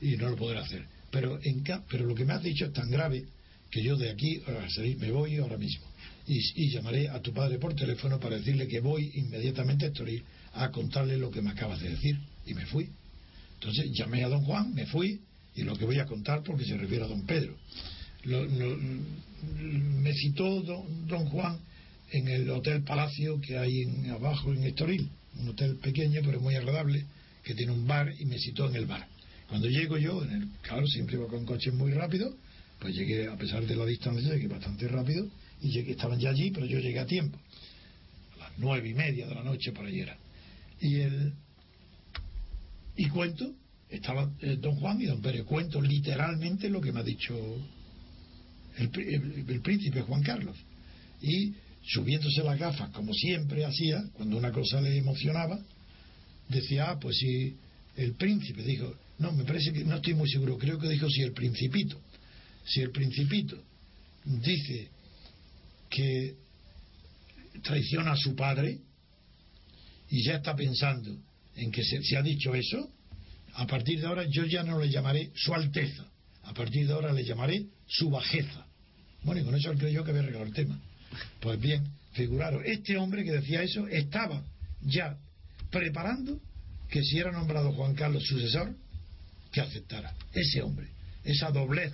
[0.00, 0.84] y no lo podré hacer.
[1.10, 3.24] Pero, en, pero lo que me has dicho es tan grave
[3.70, 4.42] que yo de aquí
[4.98, 5.84] me voy ahora mismo.
[6.26, 10.22] Y, llamaré a tu padre por teléfono para decirle que voy inmediatamente a Estoril
[10.54, 12.18] a contarle lo que me acabas de decir.
[12.46, 12.88] Y me fui.
[13.54, 15.20] Entonces llamé a don Juan, me fui,
[15.54, 17.56] y lo que voy a contar porque se refiere a don Pedro.
[18.24, 21.58] Me citó don Juan
[22.12, 26.56] en el Hotel Palacio que hay en, abajo en Estoril, un hotel pequeño pero muy
[26.56, 27.06] agradable,
[27.42, 29.06] que tiene un bar y me citó en el bar.
[29.48, 32.36] Cuando llego yo, en el, claro, siempre iba con coches muy rápido,
[32.78, 35.28] pues llegué, a pesar de la distancia, llegué bastante rápido
[35.60, 37.38] y llegué, estaban ya allí, pero yo llegué a tiempo.
[38.36, 40.16] A las nueve y media de la noche por era.
[40.80, 41.34] Y el
[42.96, 43.54] y cuento,
[43.88, 47.34] estaba eh, don Juan y don Pedro, cuento literalmente lo que me ha dicho
[48.78, 50.56] el, el príncipe Juan Carlos.
[51.22, 51.52] Y
[51.86, 55.58] subiéndose las gafas, como siempre hacía, cuando una cosa le emocionaba,
[56.48, 57.56] decía, ah, pues si
[57.96, 61.22] el príncipe dijo, no, me parece que no estoy muy seguro, creo que dijo si
[61.22, 62.00] el principito,
[62.64, 63.62] si el principito
[64.24, 64.88] dice
[65.88, 66.34] que
[67.62, 68.78] traiciona a su padre
[70.08, 71.16] y ya está pensando
[71.56, 72.90] en que se, se ha dicho eso,
[73.54, 76.06] a partir de ahora yo ya no le llamaré su alteza,
[76.44, 78.66] a partir de ahora le llamaré su bajeza.
[79.22, 80.80] Bueno, y con eso creo yo que había arreglado el tema.
[81.40, 84.42] Pues bien, figuraron, este hombre que decía eso estaba
[84.82, 85.16] ya
[85.70, 86.40] preparando
[86.88, 88.74] que si era nombrado Juan Carlos sucesor,
[89.52, 90.14] que aceptara.
[90.32, 90.88] Ese hombre,
[91.24, 91.92] esa doblez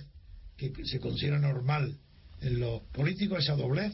[0.57, 1.95] que se considera normal
[2.41, 3.93] en los políticos, esa doblez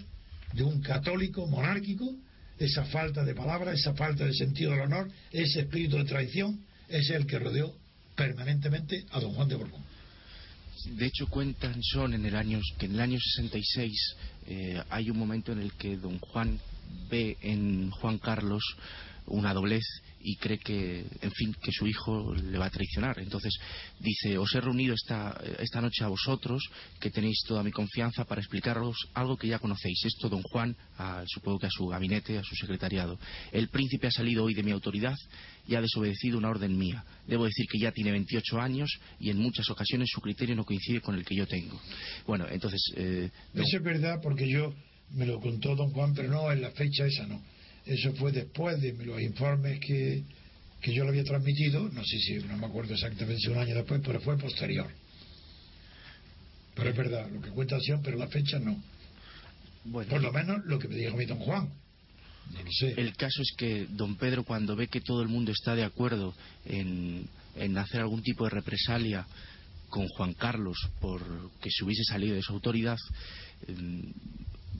[0.53, 2.15] de un católico monárquico,
[2.57, 7.09] esa falta de palabra, esa falta de sentido del honor, ese espíritu de traición, es
[7.09, 7.75] el que rodeó
[8.15, 9.83] permanentemente a don Juan de Borbón.
[10.85, 14.15] De hecho, cuentan son en el año, que en el año 66
[14.47, 16.59] eh, hay un momento en el que don Juan
[17.09, 18.63] ve en Juan Carlos
[19.25, 19.85] una doblez
[20.23, 23.19] y cree que, en fin, que su hijo le va a traicionar.
[23.19, 23.53] Entonces
[23.99, 26.63] dice, os he reunido esta, esta noche a vosotros,
[26.99, 30.05] que tenéis toda mi confianza para explicaros algo que ya conocéis.
[30.05, 30.75] Esto, don Juan,
[31.27, 33.19] supongo que a su gabinete, a su secretariado.
[33.51, 35.15] El príncipe ha salido hoy de mi autoridad
[35.67, 37.03] y ha desobedecido una orden mía.
[37.27, 41.01] Debo decir que ya tiene 28 años y en muchas ocasiones su criterio no coincide
[41.01, 41.79] con el que yo tengo.
[42.25, 42.81] Bueno, entonces...
[42.95, 44.73] Eh, Eso es verdad porque yo
[45.11, 47.41] me lo contó don Juan, pero no en la fecha esa no
[47.85, 50.23] eso fue después de los informes que,
[50.81, 53.75] que yo le había transmitido, no sé si, no me acuerdo exactamente si un año
[53.75, 54.87] después, pero fue posterior.
[56.75, 58.81] Pero es verdad, lo que cuenta acción, pero la fecha no.
[59.91, 61.69] Por lo menos lo que me dijo mi don Juan.
[62.51, 62.93] No lo sé.
[62.97, 66.33] El caso es que don Pedro, cuando ve que todo el mundo está de acuerdo
[66.65, 69.25] en, en hacer algún tipo de represalia
[69.89, 71.21] con Juan Carlos por
[71.61, 72.97] que se hubiese salido de su autoridad,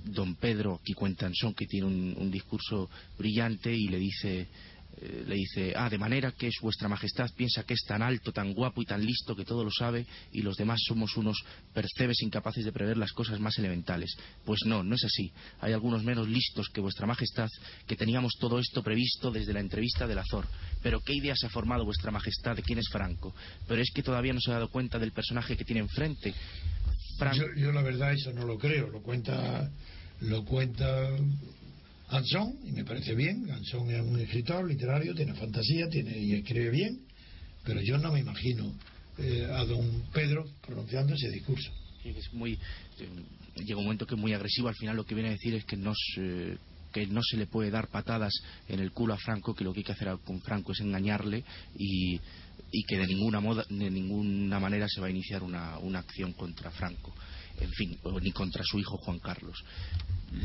[0.04, 4.48] don Pedro, aquí cuentan son, que tiene un, discurso brillante y le dice,
[4.98, 8.32] eh, le dice, ah, de manera que es vuestra majestad piensa que es tan alto,
[8.32, 12.22] tan guapo y tan listo que todo lo sabe y los demás somos unos percebes
[12.22, 14.16] incapaces de prever las cosas más elementales.
[14.46, 15.32] Pues no, no es así.
[15.62, 17.50] Hay algunos menos listos que vuestra majestad
[17.88, 20.48] que teníamos todo esto previsto desde la entrevista del Azor.
[20.82, 23.34] Pero ¿qué idea se ha formado vuestra majestad de quién es Franco?
[23.68, 26.34] Pero es que todavía no se ha dado cuenta del personaje que tiene enfrente.
[27.56, 29.70] Yo, la verdad eso no lo creo, lo cuenta
[30.24, 31.10] lo cuenta
[32.10, 33.50] Anson y me parece bien.
[33.52, 37.02] Anson es un escritor literario, tiene fantasía, tiene y escribe bien,
[37.64, 38.74] pero yo no me imagino
[39.18, 41.72] eh, a don Pedro pronunciando ese discurso.
[42.04, 44.68] es muy eh, llega un momento que es muy agresivo.
[44.68, 45.98] Al final lo que viene a decir es que nos
[46.94, 48.32] que no se le puede dar patadas
[48.68, 51.44] en el culo a Franco, que lo que hay que hacer con Franco es engañarle
[51.76, 52.20] y,
[52.88, 56.70] que de ninguna, moda, de ninguna manera se va a iniciar una, una acción contra
[56.70, 57.14] Franco
[57.60, 59.64] en fin, ni contra su hijo Juan Carlos.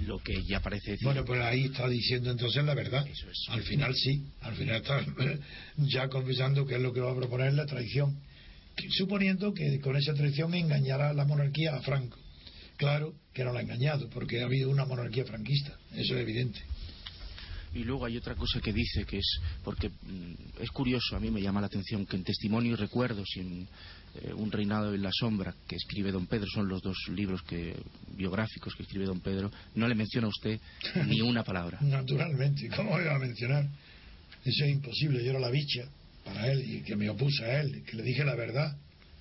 [0.06, 1.06] Lo que ya parece decir.
[1.06, 3.06] Bueno, pues ahí está diciendo entonces la verdad.
[3.48, 5.04] Al final sí, al final está
[5.76, 8.20] ya confesando que es lo que va a proponer la traición,
[8.90, 12.18] suponiendo que con esa traición engañará la monarquía a Franco.
[12.76, 16.60] Claro que no la ha engañado, porque ha habido una monarquía franquista, eso es evidente.
[17.74, 21.30] Y luego hay otra cosa que dice que es, porque mm, es curioso, a mí
[21.30, 23.68] me llama la atención que en Testimonio y Recuerdos y en
[24.22, 27.74] eh, Un reinado en la sombra que escribe don Pedro, son los dos libros que,
[28.16, 30.60] biográficos que escribe don Pedro, no le menciona a usted
[31.06, 31.78] ni una palabra.
[31.80, 33.64] Naturalmente, ¿cómo iba a mencionar?
[34.44, 35.88] Eso es imposible, yo era la bicha
[36.24, 38.76] para él y que me opuse a él, que le dije la verdad.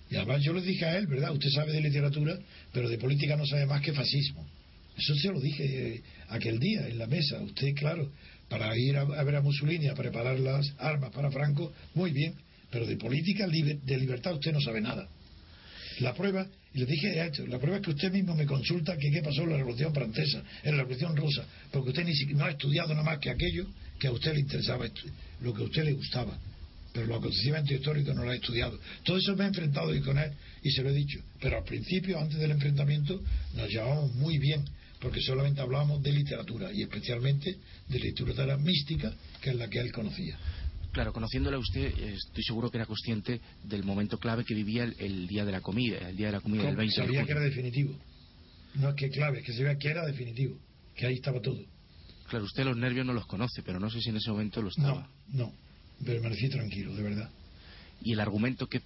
[0.10, 1.32] Y además yo le dije a él, ¿verdad?
[1.32, 2.38] Usted sabe de literatura,
[2.72, 4.46] pero de política no sabe más que fascismo.
[4.98, 7.40] Eso se lo dije eh, aquel día en la mesa.
[7.42, 8.10] Usted, claro,
[8.50, 12.34] para ir a, ver a Mussolini a preparar las armas para Franco, muy bien,
[12.70, 15.08] pero de política de libertad usted no sabe nada.
[16.00, 19.10] La prueba, y le dije esto, la prueba es que usted mismo me consulta que
[19.10, 22.46] qué pasó en la Revolución Francesa, en la Revolución Rusa, porque usted ni siquiera, no
[22.46, 23.68] ha estudiado nada más que aquello
[24.00, 24.86] que a usted le interesaba,
[25.42, 26.38] lo que a usted le gustaba.
[26.94, 28.80] Pero los acontecimientos históricos no lo ha estudiado.
[29.04, 31.20] Todo eso me he enfrentado y con él y se lo he dicho.
[31.42, 33.22] Pero al principio, antes del enfrentamiento,
[33.56, 34.64] nos llevábamos muy bien
[35.00, 37.56] porque solamente hablábamos de literatura y especialmente
[37.88, 40.38] de literatura mística, que es la que él conocía.
[40.98, 45.28] Claro, conociéndole a usted, estoy seguro que era consciente del momento clave que vivía el,
[45.28, 47.96] día de la comida, el día de la comida del 20 Sabía que era definitivo.
[48.74, 50.58] No es que clave, es que sabía que era definitivo,
[50.96, 51.60] que ahí estaba todo.
[52.28, 54.70] Claro, usted los nervios no los conoce, pero no sé si en ese momento lo
[54.70, 55.08] estaba.
[55.34, 55.54] No, no,
[56.04, 57.30] permanecí tranquilo, de verdad.
[58.02, 58.82] ¿Y el argumento que,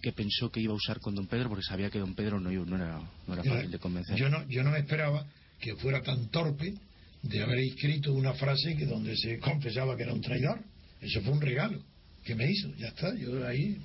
[0.00, 1.48] que pensó que iba a usar con don Pedro?
[1.48, 4.16] Porque sabía que don Pedro no, no era, no era fácil de convencer.
[4.16, 5.26] Yo no, yo no me esperaba
[5.58, 6.74] que fuera tan torpe
[7.22, 10.60] de haber escrito una frase que donde se confesaba que era un traidor.
[11.00, 11.82] Eso fue un regalo
[12.24, 13.14] que me hizo, ya está.
[13.14, 13.78] Yo ahí,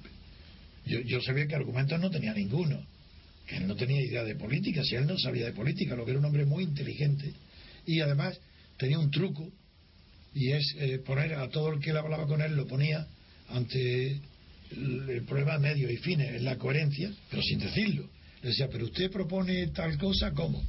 [0.85, 2.83] yo, yo sabía que argumentos no tenía ninguno,
[3.47, 6.11] que él no tenía idea de política, si él no sabía de política, lo que
[6.11, 7.33] era un hombre muy inteligente
[7.85, 8.39] y además
[8.77, 9.51] tenía un truco
[10.33, 13.05] y es eh, poner a todo el que hablaba con él lo ponía
[13.49, 14.11] ante
[14.71, 18.07] el, el problema de medios y fines, en la coherencia, pero sin decirlo.
[18.41, 20.63] Le decía, pero usted propone tal cosa, ¿cómo?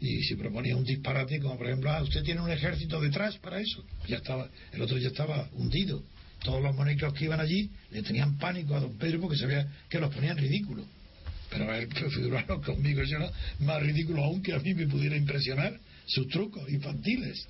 [0.00, 3.60] Y si proponía un disparate como por ejemplo ah, usted tiene un ejército detrás para
[3.60, 6.02] eso ya estaba el otro ya estaba hundido.
[6.42, 9.98] Todos los monarcas que iban allí le tenían pánico a don Pedro porque sabía que
[9.98, 10.86] los ponían ridículos.
[11.50, 11.88] Pero a él
[12.64, 17.46] conmigo eso era más ridículo aún que a mí me pudiera impresionar sus trucos infantiles.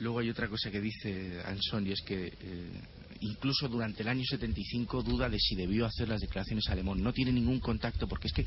[0.00, 2.70] Luego hay otra cosa que dice Anson y es que eh,
[3.20, 6.74] incluso durante el año 75 duda de si debió hacer las declaraciones a.
[6.74, 8.46] No tiene ningún contacto porque es que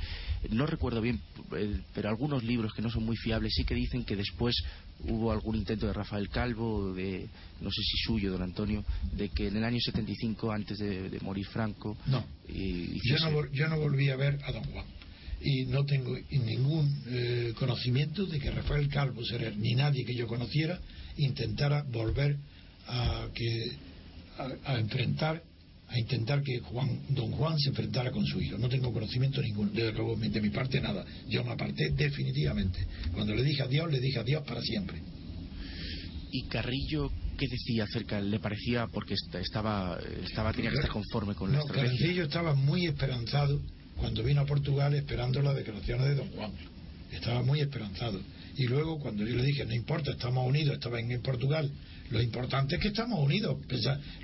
[0.50, 1.22] no recuerdo bien,
[1.56, 4.56] eh, pero algunos libros que no son muy fiables sí que dicen que después
[5.08, 7.28] hubo algún intento de Rafael Calvo, de
[7.62, 11.46] no sé si suyo, don Antonio, de que en el año 75, antes de, morir
[11.48, 11.98] Franco.
[12.08, 14.86] No, eh, yo no, yo no volví a ver a don Juan
[15.42, 20.80] y no tengo ningún conocimiento de que Rafael Calvo Serer, ni nadie que yo conociera
[21.18, 22.38] intentara volver
[22.88, 23.78] a que
[24.66, 25.44] a, enfrentar
[25.94, 28.58] a intentar que Juan, don Juan se enfrentara con su hijo.
[28.58, 31.06] No tengo conocimiento ninguno, de, de mi parte nada.
[31.30, 32.80] Yo me aparté definitivamente.
[33.14, 35.02] Cuando le dije adiós, le dije adiós para siempre.
[36.32, 38.20] ¿Y Carrillo qué decía acerca?
[38.20, 42.88] ¿Le parecía porque estaba, estaba tenía que estar conforme con la no, Carrillo estaba muy
[42.88, 43.62] esperanzado
[43.96, 46.52] cuando vino a Portugal esperando las declaraciones de don Juan.
[47.12, 48.20] Estaba muy esperanzado.
[48.58, 51.70] Y luego cuando yo le dije, no importa, estamos unidos, estaba en Portugal,
[52.14, 53.58] lo importante es que estamos unidos.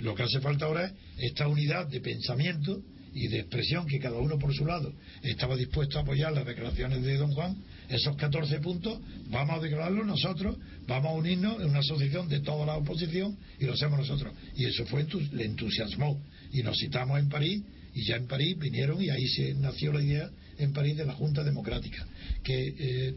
[0.02, 2.84] Lo que hace falta ahora es esta unidad de pensamiento
[3.16, 7.02] y de expresión que cada uno por su lado estaba dispuesto a apoyar las declaraciones
[7.02, 7.58] de don Juan,
[7.90, 9.00] esos 14 puntos,
[9.32, 13.66] vamos a declararlos nosotros, vamos a unirnos en una asociación de toda la oposición y
[13.66, 14.36] lo hacemos nosotros.
[14.56, 16.22] Y eso fue le entusiasmó.
[16.54, 17.64] Y nos citamos en París
[17.96, 21.14] y ya en París vinieron y ahí se nació la idea en París de la
[21.14, 22.06] Junta Democrática,
[22.44, 23.16] que eh,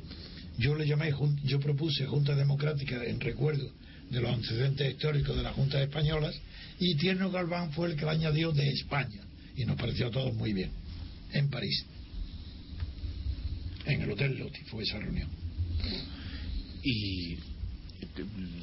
[0.57, 1.13] yo le llamé,
[1.45, 3.71] yo propuse Junta Democrática en recuerdo
[4.13, 6.39] de los antecedentes históricos de las Juntas Españolas
[6.79, 9.23] y Tierno Galván fue el que la añadió de España
[9.57, 10.71] y nos pareció a todos muy bien
[11.33, 11.87] en París
[13.87, 15.31] en el Hotel Loti fue esa reunión
[16.85, 17.39] y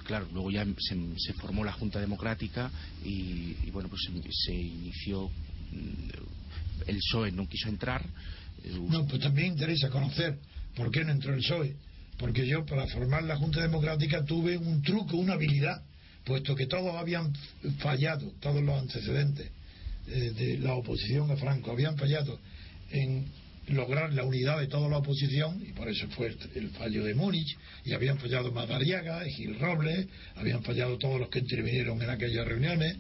[0.04, 2.70] claro, luego ya se, formó la Junta Democrática
[3.04, 4.02] y, bueno, pues
[4.46, 5.30] se, inició
[5.72, 8.06] mm, el PSOE no quiso entrar
[8.64, 10.38] eh, no, pues también interesa conocer
[10.76, 11.76] ¿Por qué no entró el PSOE?
[12.20, 15.82] Porque yo para formar la Junta Democrática tuve un truco, una habilidad,
[16.26, 17.34] puesto que todos habían
[17.80, 19.50] fallado, todos los antecedentes
[20.08, 22.38] eh, de la oposición a Franco habían fallado
[22.92, 23.26] en
[23.70, 27.58] lograr la unidad de toda la oposición, y por eso fue el fallo de Múnich,
[27.86, 32.98] y habían fallado Madariaga, Gil Robles, habían fallado todos los que intervinieron en aquellas reuniones,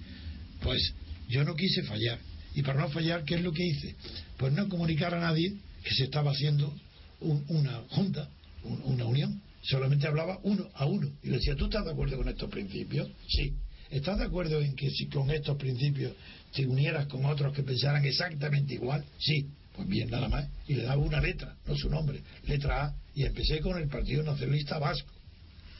[0.61, 0.93] pues
[1.27, 2.19] yo no quise fallar.
[2.55, 3.95] Y para no fallar, ¿qué es lo que hice?
[4.37, 6.73] Pues no comunicar a nadie que se estaba haciendo
[7.19, 8.29] una junta,
[8.63, 9.41] una unión.
[9.61, 11.09] Solamente hablaba uno a uno.
[11.21, 13.09] Y le decía, ¿tú estás de acuerdo con estos principios?
[13.27, 13.53] Sí.
[13.89, 16.13] ¿Estás de acuerdo en que si con estos principios
[16.53, 19.03] te unieras con otros que pensaran exactamente igual?
[19.19, 19.47] Sí.
[19.75, 20.47] Pues bien, nada más.
[20.67, 22.95] Y le daba una letra, no su nombre, letra A.
[23.15, 25.11] Y empecé con el Partido Nacionalista Vasco,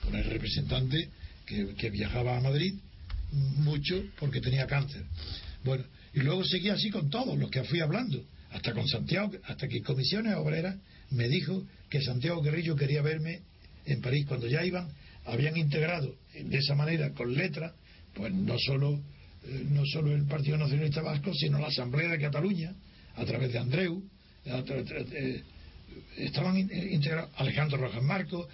[0.03, 1.09] con el representante
[1.45, 2.75] que, que viajaba a Madrid
[3.31, 5.03] mucho porque tenía cáncer.
[5.63, 9.67] Bueno, y luego seguí así con todos los que fui hablando, hasta con Santiago, hasta
[9.67, 10.75] que Comisiones Obreras
[11.11, 13.41] me dijo que Santiago Guerrillo quería verme
[13.85, 14.25] en París.
[14.27, 14.87] Cuando ya iban,
[15.25, 17.73] habían integrado de esa manera, con letra,
[18.13, 18.99] pues no solo,
[19.43, 22.73] eh, no solo el Partido Nacionalista Vasco, sino la Asamblea de Cataluña,
[23.15, 24.03] a través de Andreu,
[24.45, 25.43] eh,
[26.17, 28.47] estaban integrados Alejandro Rojas Marco,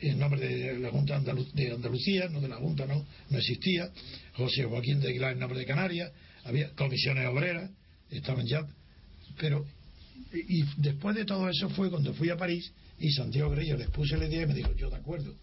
[0.00, 3.90] en nombre de la Junta de Andalucía, no de la Junta, no, no existía,
[4.34, 6.12] José Joaquín de Aguilar en nombre de Canarias,
[6.44, 7.70] había comisiones obreras,
[8.10, 8.66] estaban ya,
[9.38, 9.66] pero
[10.32, 14.16] y después de todo eso fue cuando fui a París y Santiago Grillo les puse
[14.16, 15.34] la idea y me dijo, yo de acuerdo,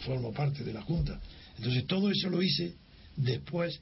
[0.00, 1.20] formo parte de la Junta.
[1.56, 2.74] Entonces todo eso lo hice
[3.16, 3.80] después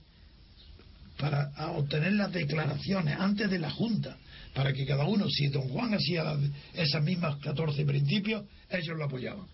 [1.18, 4.16] para obtener las declaraciones antes de la Junta,
[4.54, 6.36] para que cada uno, si don Juan hacía
[6.74, 9.46] esas mismas 14 principios, ellos lo apoyaban.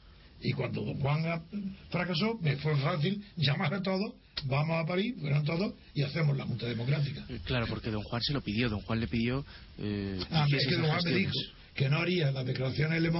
[0.44, 1.42] Y cuando don Juan
[1.88, 4.12] fracasó, me fue fácil llamar a todos,
[4.44, 7.24] vamos a París, fueron todos, y hacemos la Junta Democrática.
[7.30, 9.44] Eh, claro, porque don Juan se lo pidió, don Juan le pidió...
[9.78, 11.32] Eh, ah, es que don Juan me dijo
[11.74, 13.10] que no haría la declaración de Le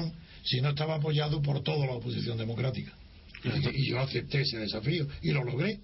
[0.44, 2.92] si no estaba apoyado por toda la oposición democrática.
[3.42, 5.80] y yo acepté ese desafío y lo logré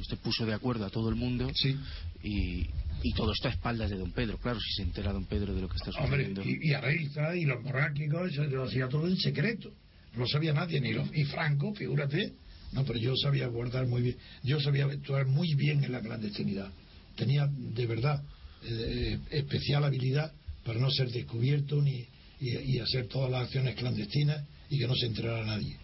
[0.00, 1.76] usted puso de acuerdo a todo el mundo sí.
[2.22, 2.66] y,
[3.04, 5.60] y todo está a espaldas de don Pedro, claro, si se entera don Pedro de
[5.60, 6.42] lo que está sucediendo.
[6.42, 9.70] y, a Reisa y los monárquicos, eso lo hacía todo en secreto.
[10.16, 12.32] No sabía nadie, ni los, y Franco, figúrate.
[12.72, 16.72] No, pero yo sabía guardar muy bien, yo sabía actuar muy bien en la clandestinidad.
[17.14, 18.22] Tenía de verdad
[18.64, 20.32] eh, especial habilidad
[20.64, 22.06] para no ser descubierto ni
[22.40, 25.76] y hacer todas las acciones clandestinas y que no se enterara nadie.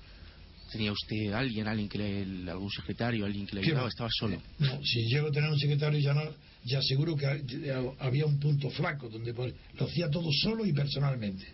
[0.70, 3.88] ¿Tenía usted alguien, alguien que le, algún secretario, alguien que le ayudaba?
[3.88, 4.40] ¿Estaba solo?
[4.58, 6.22] No, si llego a tener un secretario ya no,
[6.64, 7.26] ya seguro que
[7.98, 11.44] había un punto flaco donde lo hacía todo solo y personalmente.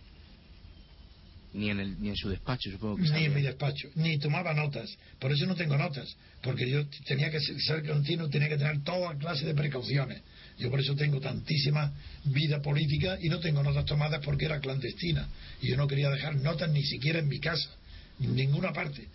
[1.53, 4.53] Ni en, el, ni en su despacho, supongo que Ni en mi despacho, ni tomaba
[4.53, 4.95] notas.
[5.17, 9.17] Por eso no tengo notas, porque yo tenía que ser continuo, tenía que tener toda
[9.17, 10.21] clase de precauciones.
[10.59, 11.91] Yo por eso tengo tantísima
[12.25, 15.27] vida política y no tengo notas tomadas porque era clandestina.
[15.61, 17.76] Y yo no quería dejar notas ni siquiera en mi casa
[18.19, 19.07] ninguna parte.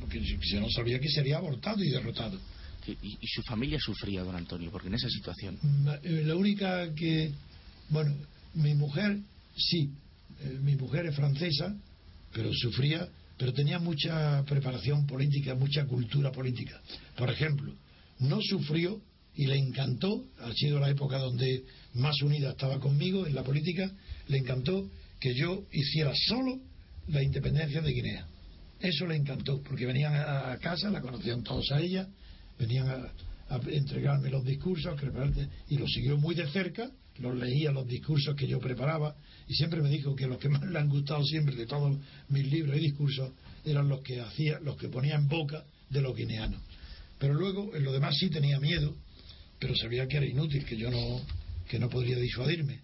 [0.00, 2.38] Porque si no sabía que sería abortado y derrotado.
[2.86, 4.70] ¿Y, su familia sufría, don Antonio?
[4.70, 5.58] Porque en esa situación.
[6.02, 7.32] Eh, la única que.
[7.88, 8.14] Bueno,
[8.54, 9.18] mi mujer
[9.56, 9.90] sí.
[10.42, 11.74] Eh, mi mujer es francesa,
[12.32, 13.08] pero sufría,
[13.38, 16.80] pero tenía mucha preparación política, mucha cultura política.
[17.16, 17.72] Por ejemplo,
[18.20, 19.00] no sufrió
[19.34, 23.90] y le encantó, ha sido la época donde más unida estaba conmigo en la política,
[24.28, 24.88] le encantó
[25.20, 26.58] que yo hiciera solo
[27.08, 28.26] la independencia de Guinea.
[28.80, 32.08] Eso le encantó, porque venían a, casa, la conocían todos a ella,
[32.58, 33.10] venían a,
[33.68, 35.00] entregarme los discursos,
[35.68, 39.14] y lo siguió muy de cerca, los leía los discursos que yo preparaba,
[39.48, 41.96] y siempre me dijo que los que más le han gustado siempre de todos
[42.28, 43.32] mis libros y discursos
[43.64, 46.60] eran los que hacía, los que ponía en boca de los guineanos.
[47.18, 48.94] Pero luego en lo demás sí tenía miedo,
[49.58, 51.22] pero sabía que era inútil, que yo no,
[51.68, 52.80] que no podría disuadirme.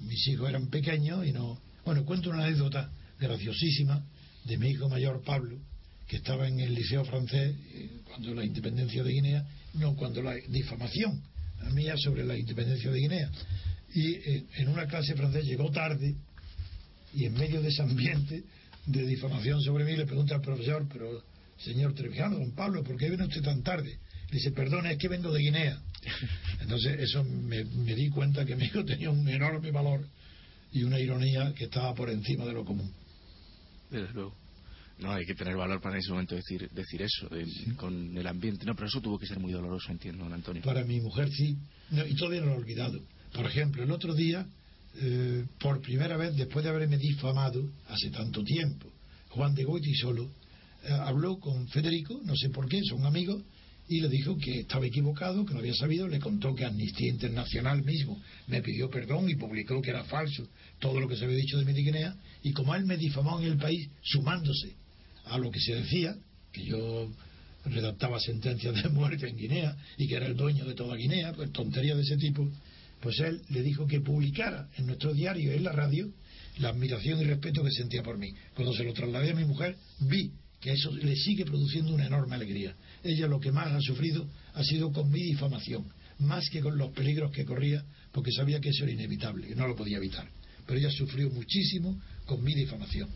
[0.00, 1.60] Mis hijos eran pequeños y no.
[1.84, 2.90] Bueno, cuento una anécdota
[3.22, 4.04] graciosísima
[4.44, 5.58] de mi hijo mayor Pablo,
[6.08, 7.56] que estaba en el liceo francés
[8.04, 11.22] cuando la independencia de Guinea, no cuando la difamación
[11.72, 13.30] mía sobre la independencia de Guinea.
[13.94, 16.14] Y eh, en una clase francés llegó tarde
[17.14, 18.42] y en medio de ese ambiente
[18.86, 21.22] de difamación sobre mí le pregunta al profesor, pero
[21.58, 23.98] señor Trevijano, don Pablo, ¿por qué viene usted tan tarde?
[24.30, 25.80] Le dice, perdone, es que vengo de Guinea.
[26.60, 30.04] Entonces eso me di cuenta que mi hijo tenía un enorme valor
[30.72, 32.92] y una ironía que estaba por encima de lo común
[33.92, 34.34] desde luego.
[34.98, 37.28] No, hay que tener valor para en ese momento decir, decir eso,
[37.76, 38.64] con el ambiente.
[38.64, 40.62] No, pero eso tuvo que ser muy doloroso, entiendo, don Antonio.
[40.62, 41.56] Para mi mujer sí,
[41.90, 43.00] y todavía no lo he olvidado.
[43.32, 44.46] Por ejemplo, el otro día,
[45.00, 48.92] eh, por primera vez, después de haberme difamado hace tanto tiempo,
[49.30, 50.30] Juan de Goiti solo,
[50.84, 53.42] eh, habló con Federico, no sé por qué, son amigos,
[53.92, 57.84] y le dijo que estaba equivocado, que no había sabido, le contó que Amnistía Internacional
[57.84, 61.58] mismo me pidió perdón y publicó que era falso todo lo que se había dicho
[61.58, 64.74] de mi Guinea, y como él me difamó en el país, sumándose
[65.26, 66.16] a lo que se decía,
[66.52, 67.10] que yo
[67.66, 71.52] redactaba sentencias de muerte en Guinea y que era el dueño de toda Guinea, pues
[71.52, 72.48] tonterías de ese tipo,
[73.00, 76.10] pues él le dijo que publicara en nuestro diario, en la radio,
[76.58, 78.32] la admiración y respeto que sentía por mí.
[78.54, 80.32] Cuando se lo trasladé a mi mujer, vi
[80.62, 82.76] que eso le sigue produciendo una enorme alegría.
[83.02, 86.92] Ella lo que más ha sufrido ha sido con mi difamación, más que con los
[86.92, 90.30] peligros que corría, porque sabía que eso era inevitable, que no lo podía evitar.
[90.64, 93.10] Pero ella sufrió muchísimo con mi difamación.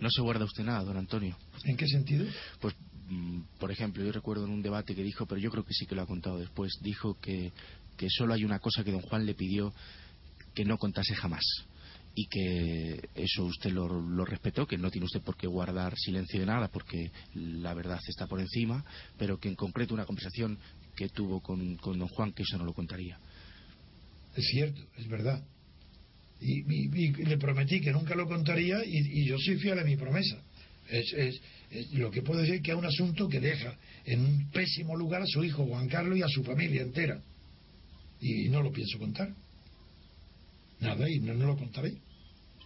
[0.00, 1.34] No se guarda usted nada, don Antonio.
[1.64, 2.26] ¿En qué sentido?
[2.60, 2.74] Pues,
[3.08, 5.86] mm, por ejemplo, yo recuerdo en un debate que dijo, pero yo creo que sí
[5.86, 7.52] que lo ha contado después, dijo que,
[7.96, 9.72] que solo hay una cosa que don Juan le pidió
[10.54, 11.42] que no contase jamás
[12.14, 16.46] y que eso usted lo, respetó, que no tiene usted por qué guardar silencio de
[16.46, 18.84] nada porque la verdad está por encima,
[19.18, 20.58] pero que en concreto una conversación
[20.94, 23.18] que tuvo con, don Juan que eso no lo contaría.
[24.36, 25.42] Es cierto, es verdad.
[26.40, 26.62] Y,
[27.24, 30.36] le prometí que nunca lo contaría y, yo soy fiel a mi promesa.
[30.90, 31.40] Es,
[31.92, 35.26] lo que puedo decir que es un asunto que deja en un pésimo lugar a
[35.26, 37.22] su hijo Juan Carlos y a su familia entera.
[38.20, 39.32] Y no lo pienso contar.
[40.82, 41.94] Nada, y no, lo contaré.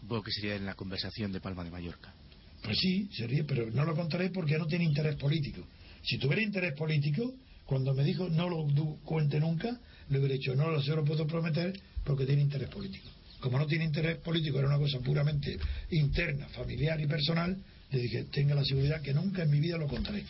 [0.01, 2.15] Supongo que sería en la conversación de Palma de Mallorca.
[2.63, 5.67] Pues sí, sería, pero no lo contaré porque no tiene interés político.
[6.03, 7.35] Si tuviera interés político,
[7.67, 8.67] cuando me dijo no lo
[9.05, 13.09] cuente nunca, le hubiera dicho no, se lo puedo prometer porque tiene interés político.
[13.41, 15.59] Como no tiene interés político, era una cosa puramente
[15.91, 19.87] interna, familiar y personal, le dije, tenga la seguridad que nunca en mi vida lo
[19.87, 20.25] contaré.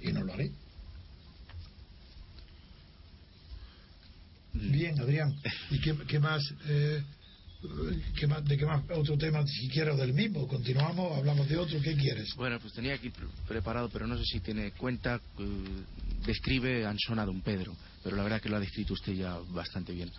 [0.00, 0.50] Y no lo haré.
[4.60, 5.34] Bien, Adrián.
[5.70, 7.02] ¿Y qué, más, eh,
[8.18, 10.46] qué más, de qué más otro tema, si quieres, del mismo?
[10.46, 11.16] ¿Continuamos?
[11.16, 11.80] ¿Hablamos de otro?
[11.80, 12.34] ¿Qué quieres?
[12.36, 13.12] Bueno, pues tenía aquí
[13.46, 15.20] preparado, pero no sé si tiene cuenta.
[15.38, 15.84] Eh,
[16.26, 20.10] describe Ansona Don Pedro, pero la verdad que lo ha descrito usted ya bastante bien.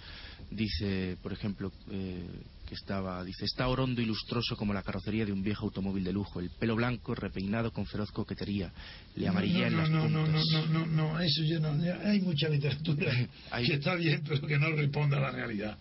[0.52, 2.26] Dice, por ejemplo, eh,
[2.68, 6.12] que estaba, dice, está orondo y lustroso como la carrocería de un viejo automóvil de
[6.12, 8.72] lujo, el pelo blanco repeinado con feroz coquetería,
[9.16, 11.70] le amarilla no, no, en las no, No, no, no, no, eso ya no,
[12.04, 13.10] hay mucha literatura
[13.66, 15.78] que está bien, pero que no responde a la realidad.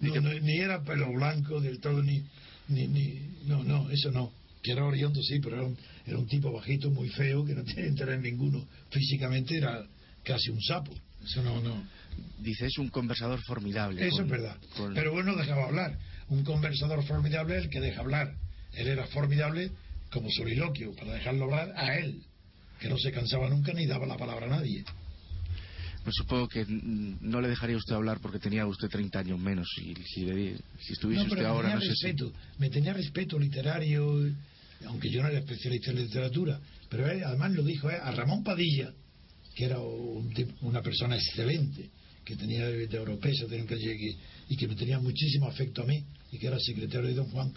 [0.00, 2.22] ni era pelo blanco del todo, ni,
[2.68, 4.32] ni, ni, no, no, eso no.
[4.62, 5.76] Que era oriundo, sí, pero era un,
[6.06, 8.64] era un tipo bajito, muy feo, que no tiene interés ninguno.
[8.90, 9.84] Físicamente era
[10.22, 10.92] casi un sapo.
[11.24, 11.82] Eso no, no.
[12.38, 14.06] Dice, es un conversador formidable.
[14.06, 14.56] Eso es verdad.
[14.94, 15.98] Pero bueno, dejaba hablar
[16.30, 18.34] un conversador formidable el que deja hablar.
[18.72, 19.70] Él era formidable
[20.10, 22.22] como soliloquio, para dejarlo hablar a él,
[22.80, 24.84] que no se cansaba nunca ni daba la palabra a nadie.
[26.02, 29.68] Pues supongo que no le dejaría usted hablar porque tenía usted 30 años menos.
[29.78, 34.32] Y si, si estuviese usted ahora, no sé respeto, Me tenía respeto literario,
[34.86, 36.58] aunque yo no era especialista en literatura.
[36.88, 38.92] Pero además lo dijo a Ramón Padilla,
[39.54, 39.78] que era
[40.62, 41.90] una persona excelente,
[42.24, 43.32] que tenía de europea,
[44.48, 46.02] y que me tenía muchísimo afecto a mí
[46.32, 47.52] y que era secretario de don Juan,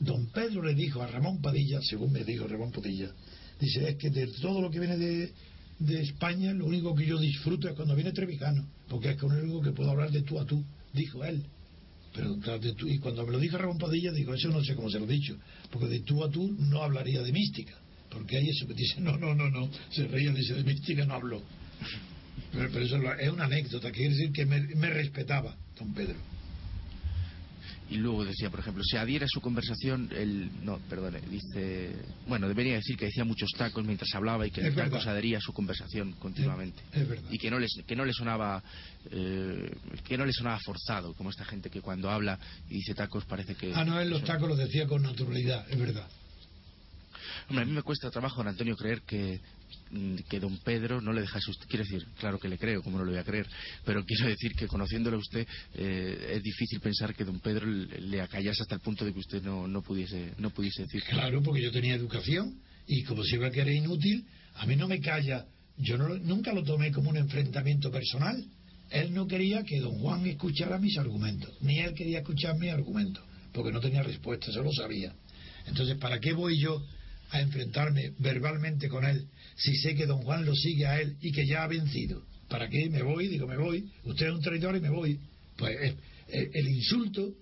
[0.00, 3.10] don Pedro le dijo a Ramón Padilla, según me dijo Ramón Padilla,
[3.58, 5.32] dice, es que de todo lo que viene de,
[5.78, 9.44] de España, lo único que yo disfruto es cuando viene Trevijano, porque es con el
[9.44, 10.62] único que puedo hablar de tú a tú,
[10.92, 11.44] dijo él.
[12.12, 14.90] Pero de tú, y cuando me lo dijo Ramón Padilla, digo, eso no sé cómo
[14.90, 15.36] se lo he dicho,
[15.70, 17.74] porque de tú a tú no hablaría de mística,
[18.10, 21.14] porque ahí eso me dice, no, no, no, no, se reía, dice, de mística no
[21.14, 21.40] habló.
[22.52, 26.16] Pero, eso es una anécdota, quiere decir que me respetaba, don Pedro
[27.88, 31.94] y luego decía, por ejemplo, se adhiere a su conversación, el, no, perdone, dice,
[32.26, 35.38] bueno, debería decir que decía muchos tacos mientras hablaba y que el taco se adhería
[35.38, 36.82] a su conversación continuamente.
[36.92, 37.30] Es, verdad.
[37.30, 38.62] Y que no, les, que no le sonaba,
[39.10, 39.70] eh,
[40.04, 43.54] que no le sonaba forzado, como esta gente que cuando habla y dice tacos parece
[43.54, 43.72] que...
[43.74, 46.08] Ah, no, él los tacos los decía con naturalidad, es verdad.
[47.50, 49.40] A mí me cuesta trabajo, don Antonio, creer que
[49.92, 51.66] Mm, que don Pedro no le dejase usted.
[51.68, 53.46] Quiero decir, claro que le creo, como no le voy a creer,
[53.84, 58.20] pero quiero decir que conociéndole a usted eh, es difícil pensar que don Pedro le
[58.20, 61.02] acallase hasta el punto de que usted no, no, pudiese, no pudiese decir.
[61.04, 64.24] Claro, porque yo tenía educación y como si iba que era inútil,
[64.54, 65.46] a mí no me calla.
[65.76, 68.44] Yo no, nunca lo tomé como un enfrentamiento personal.
[68.90, 73.24] Él no quería que don Juan escuchara mis argumentos, ni él quería escuchar mis argumentos,
[73.52, 75.14] porque no tenía respuesta, eso lo sabía.
[75.66, 76.84] Entonces, ¿para qué voy yo
[77.30, 79.26] a enfrentarme verbalmente con él
[79.56, 82.22] si sé que don Juan lo sigue a él y que ya ha vencido?
[82.48, 83.28] ¿Para qué me voy?
[83.28, 83.88] Digo, me voy.
[84.04, 85.18] Usted es un traidor y me voy.
[85.56, 85.94] Pues
[86.28, 87.34] el insulto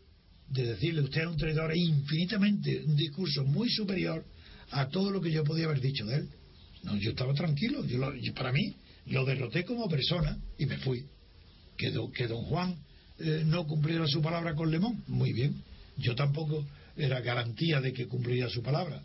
[0.48, 4.24] de decirle usted es un traidor es infinitamente un discurso muy superior
[4.70, 6.28] a todo lo que yo podía haber dicho de él.
[6.82, 7.84] No, yo estaba tranquilo.
[7.86, 8.74] Yo, para mí
[9.06, 11.04] lo derroté como persona y me fui.
[11.76, 12.76] Que, que don Juan
[13.18, 15.62] eh, no cumpliera su palabra con Lemón, muy bien.
[15.96, 16.66] Yo tampoco
[16.96, 19.02] era garantía de que cumpliría su palabra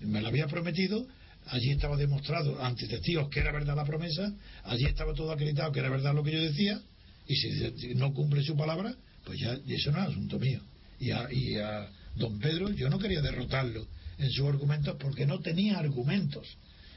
[0.00, 1.06] me lo había prometido,
[1.46, 4.32] allí estaba demostrado ante testigos que era verdad la promesa,
[4.64, 6.80] allí estaba todo acreditado que era verdad lo que yo decía,
[7.26, 8.94] y si no cumple su palabra,
[9.24, 10.60] pues ya eso no es asunto mío.
[10.98, 13.86] Y a, y a don Pedro yo no quería derrotarlo
[14.18, 16.46] en sus argumentos porque no tenía argumentos.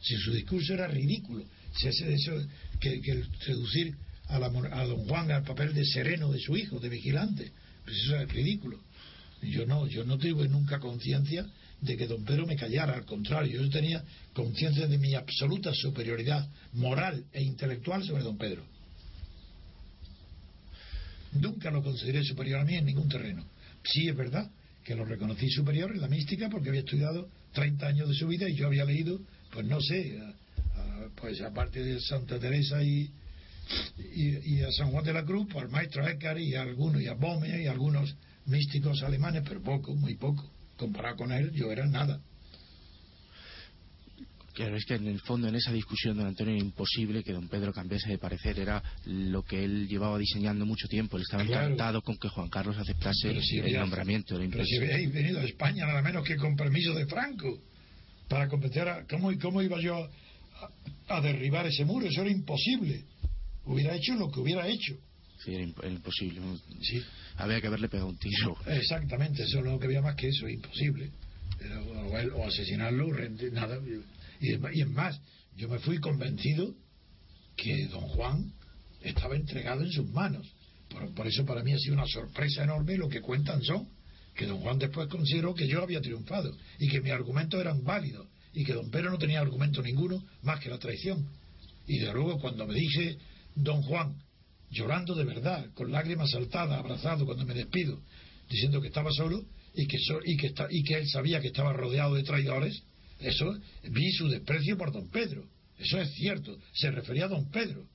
[0.02, 1.46] Si su discurso era ridículo,
[1.76, 2.32] si ese eso,
[2.80, 3.96] que, que el seducir
[4.28, 7.52] a, la, a don Juan al papel de sereno de su hijo, de vigilante.
[7.84, 8.80] Pues eso es ridículo.
[9.42, 11.46] Yo no, yo no tuve nunca conciencia
[11.84, 14.04] de que don Pedro me callara, al contrario, yo tenía
[14.34, 18.64] conciencia de mi absoluta superioridad moral e intelectual sobre don Pedro.
[21.34, 23.46] Nunca lo consideré superior a mí en ningún terreno.
[23.84, 24.50] Sí es verdad
[24.84, 28.48] que lo reconocí superior en la mística porque había estudiado 30 años de su vida
[28.50, 29.20] y yo había leído,
[29.52, 30.20] pues no sé,
[31.16, 33.12] pues aparte de Santa Teresa y,
[33.98, 37.08] y, a San Juan de la Cruz, pues al maestro Eckhart y a algunos, y
[37.08, 38.16] a Bohme y a algunos
[38.46, 40.50] místicos alemanes, pero poco, muy poco.
[40.84, 42.20] Comparado con él, yo era nada.
[44.54, 47.48] Claro, es que en el fondo, en esa discusión, don Antonio, era imposible que don
[47.48, 48.60] Pedro cambiase de parecer.
[48.60, 51.16] Era lo que él llevaba diseñando mucho tiempo.
[51.16, 54.38] Él estaba encantado con que Juan Carlos aceptase el nombramiento.
[54.38, 57.62] pero si habéis venido a España, nada menos que con permiso de Franco,
[58.28, 58.82] para competir.
[58.82, 60.10] A, ¿cómo, ¿Cómo iba yo
[61.08, 62.06] a, derribar ese muro?
[62.08, 63.06] Eso era imposible.
[63.66, 64.96] Hubiera hecho lo que hubiera hecho.
[65.44, 66.42] Sí, era, imposible.
[66.82, 67.02] Sí.
[67.38, 68.56] Había que haberle pegado un tiro.
[68.68, 71.12] Exactamente, eso no que había más que eso, imposible.
[72.36, 73.08] o, asesinarlo,
[73.52, 73.80] nada.
[74.40, 75.20] Y, y es más,
[75.56, 76.76] yo me fui convencido
[77.56, 78.54] que don Juan
[79.02, 80.48] estaba entregado en sus manos.
[81.16, 83.88] Por, eso para mí ha sido una sorpresa enorme lo que cuentan son
[84.36, 88.28] que don Juan después consideró que yo había triunfado y que mis argumentos eran válidos
[88.54, 91.28] y que don Pedro no tenía argumento ninguno más que la traición.
[91.88, 93.18] Y de luego cuando me dice
[93.56, 94.16] don Juan,
[94.74, 98.02] llorando de verdad, con lágrimas saltadas, abrazado cuando me despido,
[98.50, 102.16] diciendo que estaba solo y que, y que, y que él sabía que estaba rodeado
[102.16, 102.84] de traidores,
[103.20, 103.58] eso
[103.90, 105.46] vi su desprecio por don Pedro.
[105.78, 106.58] Eso es cierto.
[106.74, 107.86] Se refería a don Pedro,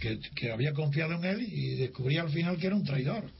[0.00, 3.30] que, que había confiado en él y descubría al final que era un traidor.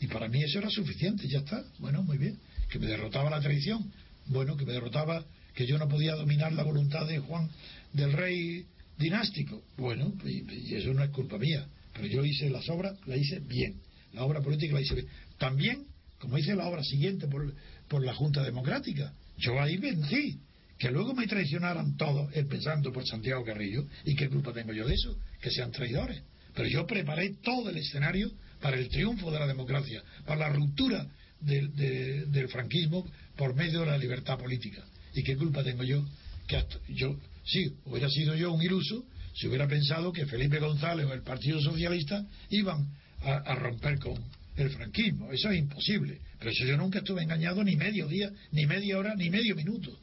[0.00, 1.64] Y para mí eso era suficiente, ya está.
[1.78, 2.38] Bueno, muy bien.
[2.70, 3.92] Que me derrotaba la traición.
[4.26, 5.24] Bueno, que me derrotaba
[5.54, 7.48] que yo no podía dominar la voluntad de Juan,
[7.92, 8.66] del rey
[8.98, 9.62] dinástico.
[9.76, 11.66] Bueno, y, eso no es culpa mía.
[11.92, 13.80] Pero yo hice las obras, la hice bien.
[14.12, 15.08] La obra política la hice bien.
[15.38, 15.84] También,
[16.18, 17.54] como hice la obra siguiente por,
[17.88, 20.40] por la Junta Democrática, yo ahí vencí.
[20.78, 23.86] Que luego me traicionaran todos, empezando por Santiago Carrillo.
[24.04, 25.16] ¿Y qué culpa tengo yo de eso?
[25.40, 26.20] Que sean traidores.
[26.54, 28.30] Pero yo preparé todo el escenario
[28.60, 31.06] para el triunfo de la democracia, para la ruptura
[31.40, 34.84] del franquismo por medio de la libertad política.
[35.12, 36.04] ¿Y qué culpa tengo yo?
[36.46, 41.12] Que yo, sí, hubiera sido yo un iluso si hubiera pensado que Felipe González o
[41.12, 42.88] el Partido Socialista iban
[43.20, 44.22] a romper con,
[44.56, 45.32] el franquismo.
[45.32, 46.20] Eso es imposible.
[46.38, 49.98] Pero eso yo nunca estuve engañado ni medio día, ni media hora, ni medio minuto.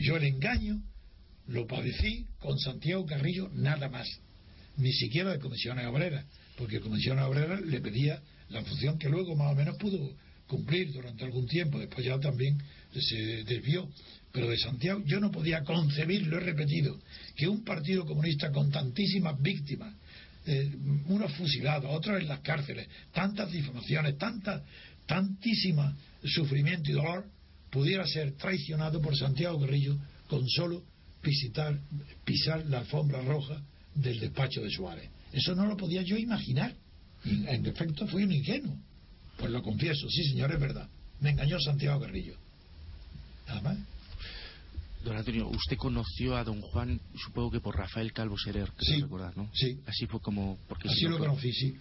[0.00, 0.80] Yo el engaño
[1.46, 4.08] lo padecí con Santiago Carrillo nada más.
[4.76, 6.24] Ni siquiera de comisiones obreras,
[6.56, 10.14] porque comisiones obreras le pedía la función que luego más o menos pudo
[10.48, 12.58] cumplir durante algún tiempo, después ya también
[12.92, 13.88] se desvió.
[14.32, 16.98] Pero de Santiago yo no podía concebir, lo he repetido,
[17.36, 19.94] que un partido comunista con tantísimas víctimas,
[20.46, 20.70] eh,
[21.06, 24.64] unos fusilados, otros en las cárceles, tantas difamaciones, tanta,
[25.06, 27.26] tantísima sufrimiento y dolor,
[27.70, 29.96] pudiera ser traicionado por Santiago Guerrillo
[30.28, 30.82] con solo
[31.22, 31.78] visitar,
[32.24, 33.62] pisar la alfombra roja
[33.94, 35.10] del despacho de Suárez.
[35.32, 36.74] Eso no lo podía yo imaginar.
[37.24, 38.76] en efecto, fui un ingenuo.
[39.38, 40.88] Pues lo confieso, sí, señor, es verdad.
[41.20, 42.34] Me engañó Santiago Guerrillo.
[43.46, 43.78] Nada más.
[45.04, 49.36] Don Antonio, usted conoció a don Juan, supongo que por Rafael Calvo Serer, sí, recordar,
[49.36, 49.48] ¿no?
[49.54, 49.78] Sí.
[49.86, 50.58] Así fue como...
[50.68, 51.76] Porque Así lo conocí, sí.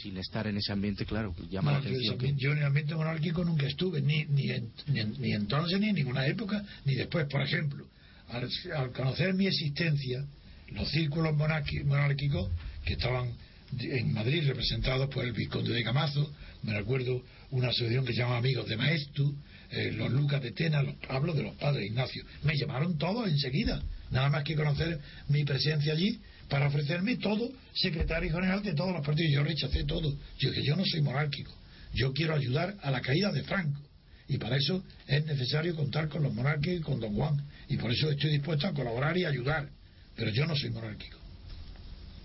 [0.00, 2.18] Sin estar en ese ambiente, claro, llama la atención.
[2.38, 4.48] Yo en el ambiente monárquico nunca estuve, ni, ni,
[4.86, 7.26] ni, entonces, ni en ninguna época, ni después.
[7.28, 7.86] Por ejemplo,
[8.28, 8.48] al,
[8.92, 10.24] conocer mi existencia,
[10.68, 12.48] los círculos monárquicos
[12.84, 13.32] que estaban
[13.80, 18.36] en Madrid representados por el vizconde de Camazo, me recuerdo una asociación que se llama
[18.36, 19.34] Amigos de Maestu,
[19.70, 22.24] eh, los Lucas de Tena, los hablo de los padres Ignacio.
[22.42, 28.30] Me llamaron todos enseguida, nada más que conocer mi presencia allí para ofrecerme todo secretario
[28.30, 29.32] general de todos los partidos.
[29.32, 30.14] Yo rechacé todo.
[30.38, 31.52] Yo dije, yo no soy monárquico,
[31.94, 33.80] yo quiero ayudar a la caída de Franco.
[34.28, 37.42] Y para eso es necesario contar con los monárquicos y con don Juan.
[37.68, 39.68] Y por eso estoy dispuesto a colaborar y ayudar.
[40.16, 41.18] Pero yo no soy monárquico.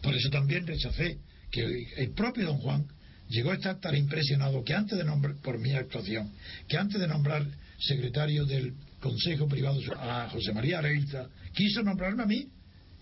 [0.01, 1.17] Por eso también rechacé
[1.51, 2.87] que el propio don Juan
[3.29, 6.31] llegó a estar tan impresionado que antes de nombrar, por mi actuación,
[6.67, 7.45] que antes de nombrar
[7.79, 12.47] secretario del Consejo Privado a José María Areilza, quiso nombrarme a mí.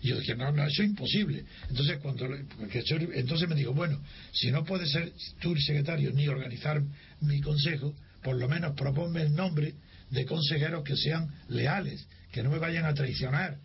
[0.02, 1.44] Y yo dije, no, no, eso es imposible.
[1.70, 2.28] Entonces, cuando,
[3.14, 6.82] entonces me dijo, bueno, si no puedes ser tú el secretario ni organizar
[7.20, 9.74] mi consejo, por lo menos proponme el nombre
[10.10, 13.58] de consejeros que sean leales, que no me vayan a traicionar.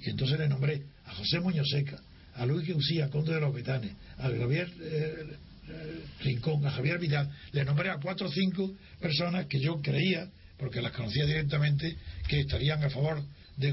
[0.00, 1.98] Y entonces le nombré a José Muñoz Seca,
[2.38, 5.36] a Luis Usía, conde de los Betanes, a Javier eh,
[5.68, 10.28] eh, Rincón, a Javier Vidal, le nombré a cuatro o cinco personas que yo creía,
[10.56, 11.96] porque las conocía directamente,
[12.28, 13.22] que estarían a favor
[13.56, 13.72] de,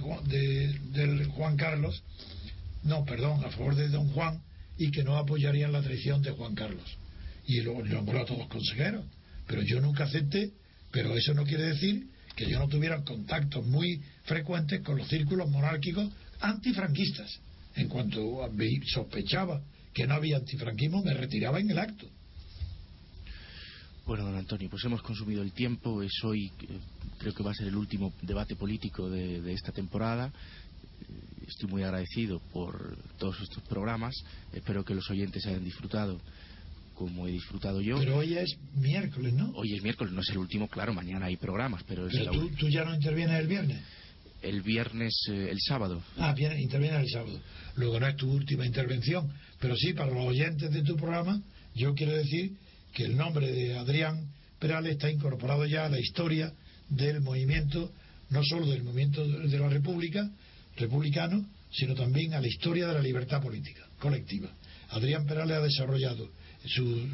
[0.91, 2.03] de, Juan Carlos,
[2.83, 4.41] no, perdón, a favor de don Juan
[4.77, 6.97] y que no apoyarían la traición de Juan Carlos.
[7.47, 9.05] Y lo nombró a todos consejeros.
[9.47, 10.51] Pero yo nunca acepté,
[10.91, 15.49] pero eso no quiere decir que yo no tuviera contactos muy frecuentes con los círculos
[15.49, 17.39] monárquicos antifranquistas.
[17.75, 18.49] En cuanto
[18.85, 19.61] sospechaba
[19.93, 22.07] que no había antifranquismo, me retiraba en el acto.
[24.05, 26.03] Bueno, don Antonio, pues hemos consumido el tiempo.
[26.03, 26.79] Es hoy, eh,
[27.17, 30.27] creo que va a ser el último debate político de, esta temporada.
[30.27, 34.13] Eh, estoy muy agradecido por todos estos programas.
[34.53, 36.19] Espero que los oyentes hayan disfrutado
[36.93, 37.97] como he disfrutado yo.
[37.97, 39.51] Pero hoy es miércoles, ¿no?
[39.55, 42.69] Hoy es miércoles, no es el último, claro, mañana hay programas, pero es tú, tú,
[42.69, 43.81] ya no intervienes el viernes.
[44.45, 46.03] El viernes, eh, el sábado.
[46.17, 47.39] Ah, bien, intervienes el sábado.
[47.75, 51.41] Luego no es tu última intervención, pero sí, para los oyentes de tu programa,
[51.73, 52.53] yo quiero decir
[52.93, 56.53] que el nombre de Adrián Perales está incorporado ya a la historia
[56.89, 57.91] del movimiento,
[58.29, 60.29] no solo del movimiento de la República,
[60.77, 64.49] republicano, sino también a la historia de la libertad política colectiva.
[64.89, 66.29] Adrián Perales ha desarrollado,
[66.65, 67.09] su,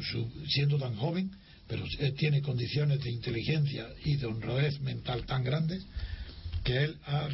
[0.48, 1.30] siendo tan joven,
[1.66, 1.84] pero
[2.16, 5.84] tiene condiciones de inteligencia y de honradez mental tan grandes,
[6.62, 7.28] que él ha,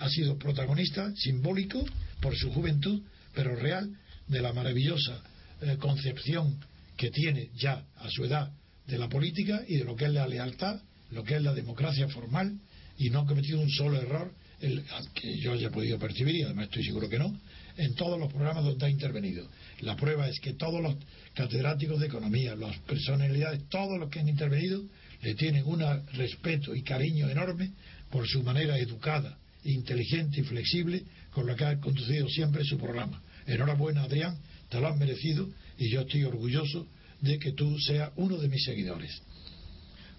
[0.00, 1.84] ha sido protagonista simbólico
[2.20, 3.02] por su juventud,
[3.34, 3.96] pero real,
[4.28, 5.22] de la maravillosa
[5.60, 6.58] eh, concepción
[6.96, 8.50] que tiene ya a su edad
[8.86, 12.08] de la política y de lo que es la lealtad, lo que es la democracia
[12.08, 12.58] formal,
[12.98, 14.82] y no ha cometido un solo error el,
[15.14, 17.38] que yo haya podido percibir, y además estoy seguro que no,
[17.76, 19.48] en todos los programas donde ha intervenido.
[19.80, 20.96] La prueba es que todos los
[21.34, 24.82] catedráticos de economía, las personalidades, todos los que han intervenido,
[25.22, 27.72] le tienen un respeto y cariño enorme
[28.14, 31.02] por su manera educada, inteligente y flexible
[31.32, 33.20] con la que ha conducido siempre su programa.
[33.44, 34.38] Enhorabuena, Adrián,
[34.68, 36.86] te lo has merecido y yo estoy orgulloso
[37.20, 39.20] de que tú seas uno de mis seguidores.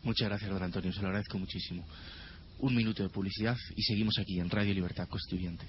[0.04, 1.88] Muchas gracias, don Antonio, se lo agradezco muchísimo.
[2.60, 5.64] Un minuto de publicidad y seguimos aquí en Radio Libertad Constituyente.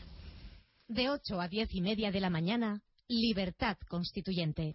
[0.88, 4.74] De 8 a 10 y media de la mañana, Libertad Constituyente.